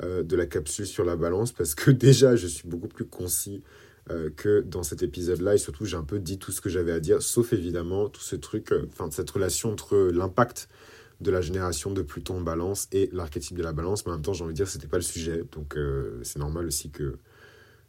euh, 0.02 0.22
de 0.22 0.36
la 0.36 0.44
capsule 0.44 0.86
sur 0.86 1.06
la 1.06 1.16
balance 1.16 1.52
parce 1.52 1.74
que 1.74 1.90
déjà 2.06 2.36
je 2.36 2.46
suis 2.46 2.68
beaucoup 2.68 2.86
plus 2.86 3.06
concis 3.06 3.62
euh, 4.10 4.28
que 4.36 4.60
dans 4.60 4.82
cet 4.82 5.02
épisode-là 5.02 5.54
et 5.54 5.58
surtout 5.58 5.86
j'ai 5.86 5.96
un 5.96 6.04
peu 6.04 6.18
dit 6.18 6.38
tout 6.38 6.52
ce 6.52 6.60
que 6.60 6.68
j'avais 6.68 6.92
à 6.92 7.00
dire 7.00 7.22
sauf 7.22 7.54
évidemment 7.54 8.10
tout 8.10 8.20
ce 8.20 8.36
truc, 8.36 8.72
euh, 8.72 8.86
enfin 8.88 9.10
cette 9.10 9.30
relation 9.30 9.72
entre 9.72 9.96
l'impact 10.12 10.68
de 11.22 11.30
la 11.30 11.40
génération 11.40 11.92
de 11.92 12.02
Pluton 12.02 12.36
en 12.36 12.40
balance 12.42 12.88
et 12.92 13.08
l'archétype 13.14 13.56
de 13.56 13.62
la 13.62 13.72
balance 13.72 14.04
mais 14.04 14.12
en 14.12 14.16
même 14.16 14.22
temps 14.22 14.34
j'ai 14.34 14.44
envie 14.44 14.52
de 14.52 14.56
dire 14.56 14.68
c'était 14.68 14.86
pas 14.86 14.98
le 14.98 15.02
sujet 15.02 15.44
donc 15.52 15.78
c'est 16.22 16.40
normal 16.40 16.66
aussi 16.66 16.90
que, 16.90 17.16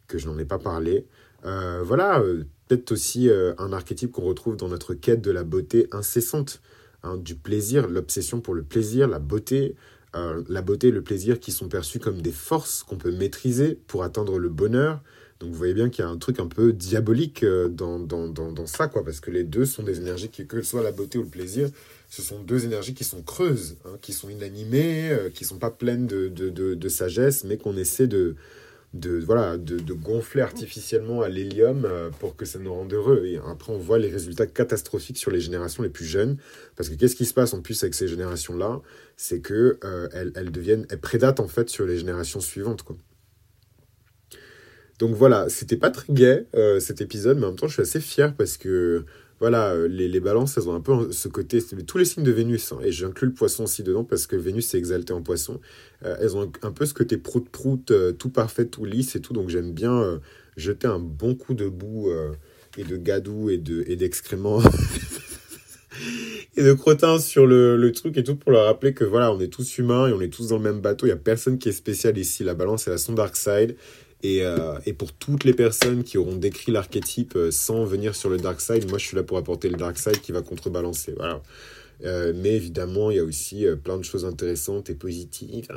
que 0.06 0.16
je 0.16 0.28
n'en 0.28 0.38
ai 0.38 0.46
pas 0.46 0.58
parlé. 0.58 1.04
voilà, 1.42 2.22
peut-être 2.68 2.90
aussi 2.90 3.28
un 3.30 3.72
archétype 3.74 4.12
qu'on 4.12 4.22
retrouve 4.22 4.56
dans 4.56 4.68
notre 4.68 4.94
quête 4.94 5.20
de 5.20 5.30
la 5.30 5.44
beauté 5.44 5.88
incessante, 5.92 6.62
hein, 7.02 7.18
du 7.18 7.34
plaisir, 7.34 7.86
l'obsession 7.86 8.40
pour 8.40 8.54
le 8.54 8.62
plaisir, 8.62 9.08
la 9.08 9.18
beauté, 9.18 9.76
la 10.14 10.62
beauté 10.62 10.88
et 10.88 10.90
le 10.90 11.02
plaisir 11.02 11.38
qui 11.38 11.52
sont 11.52 11.68
perçus 11.68 11.98
comme 11.98 12.22
des 12.22 12.32
forces 12.32 12.82
qu'on 12.82 12.96
peut 12.96 13.12
maîtriser 13.12 13.78
pour 13.86 14.02
atteindre 14.02 14.38
le 14.38 14.48
bonheur. 14.48 15.00
Donc 15.40 15.50
vous 15.50 15.56
voyez 15.56 15.74
bien 15.74 15.88
qu'il 15.88 16.04
y 16.04 16.08
a 16.08 16.10
un 16.10 16.16
truc 16.16 16.40
un 16.40 16.48
peu 16.48 16.72
diabolique 16.72 17.44
euh, 17.44 17.68
dans, 17.68 18.00
dans, 18.00 18.26
dans, 18.28 18.66
ça, 18.66 18.88
quoi, 18.88 19.04
parce 19.04 19.20
que 19.20 19.30
les 19.30 19.44
deux 19.44 19.66
sont 19.66 19.84
des 19.84 19.98
énergies 19.98 20.30
qui, 20.30 20.46
que 20.46 20.60
ce 20.62 20.70
soit 20.70 20.82
la 20.82 20.90
beauté 20.90 21.16
ou 21.16 21.22
le 21.22 21.28
plaisir, 21.28 21.68
ce 22.08 22.22
sont 22.22 22.40
deux 22.40 22.64
énergies 22.64 22.94
qui 22.94 23.04
sont 23.04 23.22
creuses, 23.22 23.76
hein, 23.84 23.98
qui 24.00 24.12
sont 24.12 24.28
inanimées, 24.28 25.10
euh, 25.10 25.30
qui 25.30 25.44
sont 25.44 25.58
pas 25.58 25.70
pleines 25.70 26.08
de, 26.08 26.28
de, 26.28 26.50
de 26.50 26.88
sagesse, 26.88 27.44
mais 27.44 27.56
qu'on 27.56 27.76
essaie 27.76 28.08
de, 28.08 28.34
de, 28.94 29.18
voilà, 29.18 29.58
de, 29.58 29.92
gonfler 29.92 30.40
artificiellement 30.40 31.20
à 31.20 31.28
l'hélium 31.28 31.84
euh, 31.84 32.10
pour 32.20 32.36
que 32.36 32.44
ça 32.46 32.58
nous 32.58 32.72
rende 32.72 32.92
heureux. 32.92 33.24
Et 33.26 33.38
après, 33.46 33.72
on 33.72 33.78
voit 33.78 33.98
les 33.98 34.08
résultats 34.08 34.46
catastrophiques 34.46 35.18
sur 35.18 35.30
les 35.30 35.40
générations 35.40 35.82
les 35.82 35.90
plus 35.90 36.06
jeunes. 36.06 36.38
Parce 36.76 36.88
que 36.88 36.94
qu'est-ce 36.94 37.16
qui 37.16 37.26
se 37.26 37.34
passe 37.34 37.52
en 37.52 37.60
plus 37.60 37.82
avec 37.82 37.94
ces 37.94 38.08
générations-là? 38.08 38.80
C'est 39.16 39.40
que 39.40 39.78
euh, 39.84 40.08
elles, 40.12 40.50
deviennent, 40.50 40.86
elles 40.90 41.00
prédatent 41.00 41.40
en 41.40 41.48
fait 41.48 41.68
sur 41.68 41.84
les 41.84 41.98
générations 41.98 42.40
suivantes. 42.40 42.82
Quoi. 42.82 42.96
Donc 44.98 45.14
voilà, 45.14 45.48
c'était 45.48 45.76
pas 45.76 45.90
très 45.90 46.12
gai 46.12 46.46
euh, 46.54 46.80
cet 46.80 47.00
épisode, 47.00 47.38
mais 47.38 47.44
en 47.44 47.48
même 47.48 47.58
temps, 47.58 47.68
je 47.68 47.74
suis 47.74 47.82
assez 47.82 48.00
fier 48.00 48.34
parce 48.34 48.56
que 48.56 49.04
voilà, 49.40 49.72
euh, 49.72 49.88
les, 49.88 50.08
les, 50.08 50.20
balances, 50.20 50.56
elles 50.56 50.68
ont 50.68 50.74
un 50.74 50.80
peu 50.80 51.12
ce 51.12 51.28
côté, 51.28 51.62
tous 51.86 51.98
les 51.98 52.04
signes 52.04 52.24
de 52.24 52.32
Vénus, 52.32 52.72
hein, 52.72 52.78
et 52.82 52.90
j'inclus 52.90 53.28
le 53.28 53.34
poisson 53.34 53.64
aussi 53.64 53.82
dedans 53.82 54.04
parce 54.04 54.26
que 54.26 54.36
Vénus 54.36 54.74
est 54.74 54.78
exalté 54.78 55.12
en 55.12 55.22
poisson, 55.22 55.60
euh, 56.04 56.16
elles 56.20 56.36
ont 56.36 56.50
un, 56.62 56.72
peu 56.72 56.86
ce 56.86 56.94
côté 56.94 57.16
prout-prout, 57.18 57.90
euh, 57.90 58.12
tout 58.12 58.30
parfait, 58.30 58.66
tout 58.66 58.84
lisse 58.84 59.14
et 59.14 59.20
tout, 59.20 59.32
donc 59.32 59.48
j'aime 59.48 59.72
bien 59.72 60.20
jeter 60.56 60.88
un 60.88 60.98
bon 60.98 61.34
coup 61.34 61.54
de 61.54 61.68
boue 61.68 62.10
et 62.76 62.84
de 62.84 62.96
gadou 62.96 63.48
et 63.48 63.58
d'excréments. 63.58 64.60
De, 64.60 64.68
et 66.56 66.64
de 66.64 66.72
crottin 66.72 67.20
sur 67.20 67.46
le, 67.46 67.76
le, 67.76 67.92
truc 67.92 68.16
et 68.16 68.24
tout 68.24 68.34
pour 68.34 68.50
leur 68.50 68.64
rappeler 68.64 68.92
que 68.92 69.04
voilà, 69.04 69.32
on 69.32 69.38
est 69.38 69.52
tous 69.52 69.78
humains 69.78 70.08
et 70.08 70.12
on 70.12 70.20
est 70.20 70.32
tous 70.32 70.48
dans 70.48 70.56
le 70.56 70.62
même 70.62 70.80
bateau. 70.80 71.06
Il 71.06 71.10
n'y 71.10 71.14
a 71.14 71.16
personne 71.16 71.58
qui 71.58 71.68
est 71.68 71.72
spécial 71.72 72.18
ici. 72.18 72.42
La 72.42 72.54
balance, 72.54 72.84
c'est 72.84 72.90
la 72.90 72.98
son 72.98 73.12
dark 73.12 73.36
side. 73.36 73.76
Et, 74.22 74.42
euh, 74.42 74.78
et, 74.84 74.92
pour 74.92 75.12
toutes 75.12 75.44
les 75.44 75.54
personnes 75.54 76.02
qui 76.02 76.18
auront 76.18 76.34
décrit 76.34 76.72
l'archétype 76.72 77.36
euh, 77.36 77.50
sans 77.52 77.84
venir 77.84 78.16
sur 78.16 78.28
le 78.28 78.36
dark 78.36 78.60
side, 78.60 78.88
moi 78.88 78.98
je 78.98 79.06
suis 79.06 79.16
là 79.16 79.22
pour 79.22 79.38
apporter 79.38 79.68
le 79.68 79.76
dark 79.76 79.96
side 79.96 80.20
qui 80.20 80.32
va 80.32 80.42
contrebalancer. 80.42 81.14
Euh, 82.04 82.32
mais 82.34 82.54
évidemment, 82.54 83.10
il 83.10 83.16
y 83.16 83.20
a 83.20 83.24
aussi 83.24 83.64
plein 83.82 83.96
de 83.96 84.02
choses 84.02 84.24
intéressantes 84.24 84.90
et 84.90 84.94
positives 84.94 85.68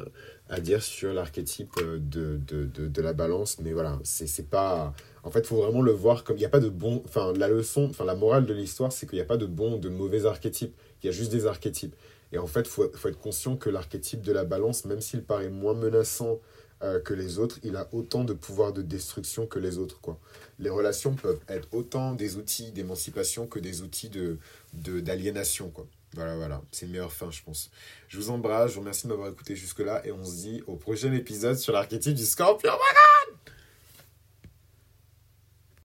à 0.49 0.59
dire 0.59 0.81
sur 0.83 1.13
l'archétype 1.13 1.71
de, 1.79 2.37
de, 2.47 2.65
de, 2.65 3.01
la 3.01 3.13
balance. 3.13 3.57
Mais 3.59 3.73
voilà, 3.73 3.99
c'est 4.03 4.49
pas. 4.49 4.93
En 5.23 5.29
fait, 5.29 5.39
il 5.39 5.45
faut 5.45 5.57
vraiment 5.57 5.81
le 5.81 5.91
voir 5.91 6.23
comme 6.23 6.37
il 6.37 6.39
n'y 6.39 6.45
a 6.45 6.49
pas 6.49 6.59
de 6.59 6.69
bon. 6.69 7.03
Enfin, 7.05 7.33
la 7.37 7.47
leçon, 7.47 7.87
enfin, 7.89 8.05
la 8.05 8.15
morale 8.15 8.45
de 8.45 8.53
l'histoire, 8.53 8.91
c'est 8.91 9.07
qu'il 9.07 9.17
n'y 9.17 9.23
a 9.23 9.25
pas 9.25 9.37
de 9.37 9.45
bons 9.45 9.75
ou 9.75 9.77
de 9.77 9.89
mauvais 9.89 10.25
archétypes. 10.25 10.75
Il 11.01 11.07
y 11.07 11.09
a 11.09 11.11
juste 11.11 11.31
des 11.31 11.45
archétypes. 11.45 11.95
Et 12.33 12.37
en 12.37 12.47
fait, 12.47 12.61
il 12.61 12.67
faut, 12.67 12.89
faut, 12.93 13.07
être 13.07 13.19
conscient 13.19 13.55
que 13.55 13.69
l'archétype 13.69 14.21
de 14.21 14.31
la 14.31 14.45
balance, 14.45 14.85
même 14.85 15.01
s'il 15.01 15.23
paraît 15.23 15.49
moins 15.49 15.73
menaçant 15.73 16.39
euh, 16.83 16.99
que 16.99 17.13
les 17.13 17.39
autres, 17.39 17.59
il 17.63 17.75
a 17.75 17.87
autant 17.91 18.23
de 18.23 18.33
pouvoir 18.33 18.73
de 18.73 18.81
destruction 18.81 19.45
que 19.45 19.59
les 19.59 19.77
autres. 19.77 19.99
Quoi. 20.01 20.19
Les 20.59 20.69
relations 20.69 21.13
peuvent 21.15 21.39
être 21.47 21.67
autant 21.71 22.13
des 22.13 22.37
outils 22.37 22.71
d'émancipation 22.71 23.47
que 23.47 23.59
des 23.59 23.81
outils 23.81 24.09
de, 24.09 24.37
d'aliénation. 24.73 25.71
Voilà, 26.13 26.35
voilà, 26.35 26.61
c'est 26.71 26.85
une 26.85 26.91
meilleure 26.91 27.13
fin, 27.13 27.31
je 27.31 27.41
pense. 27.43 27.71
Je 28.07 28.17
vous 28.17 28.31
embrasse, 28.31 28.71
je 28.71 28.75
vous 28.75 28.81
remercie 28.81 29.03
de 29.03 29.09
m'avoir 29.09 29.29
écouté 29.29 29.55
jusque-là 29.55 30.05
et 30.05 30.11
on 30.11 30.25
se 30.25 30.35
dit 30.35 30.63
au 30.67 30.75
prochain 30.75 31.13
épisode 31.13 31.57
sur 31.57 31.73
l'archétype 31.73 32.15
du 32.15 32.25
scorpion. 32.25 32.71
Oh 32.73 32.77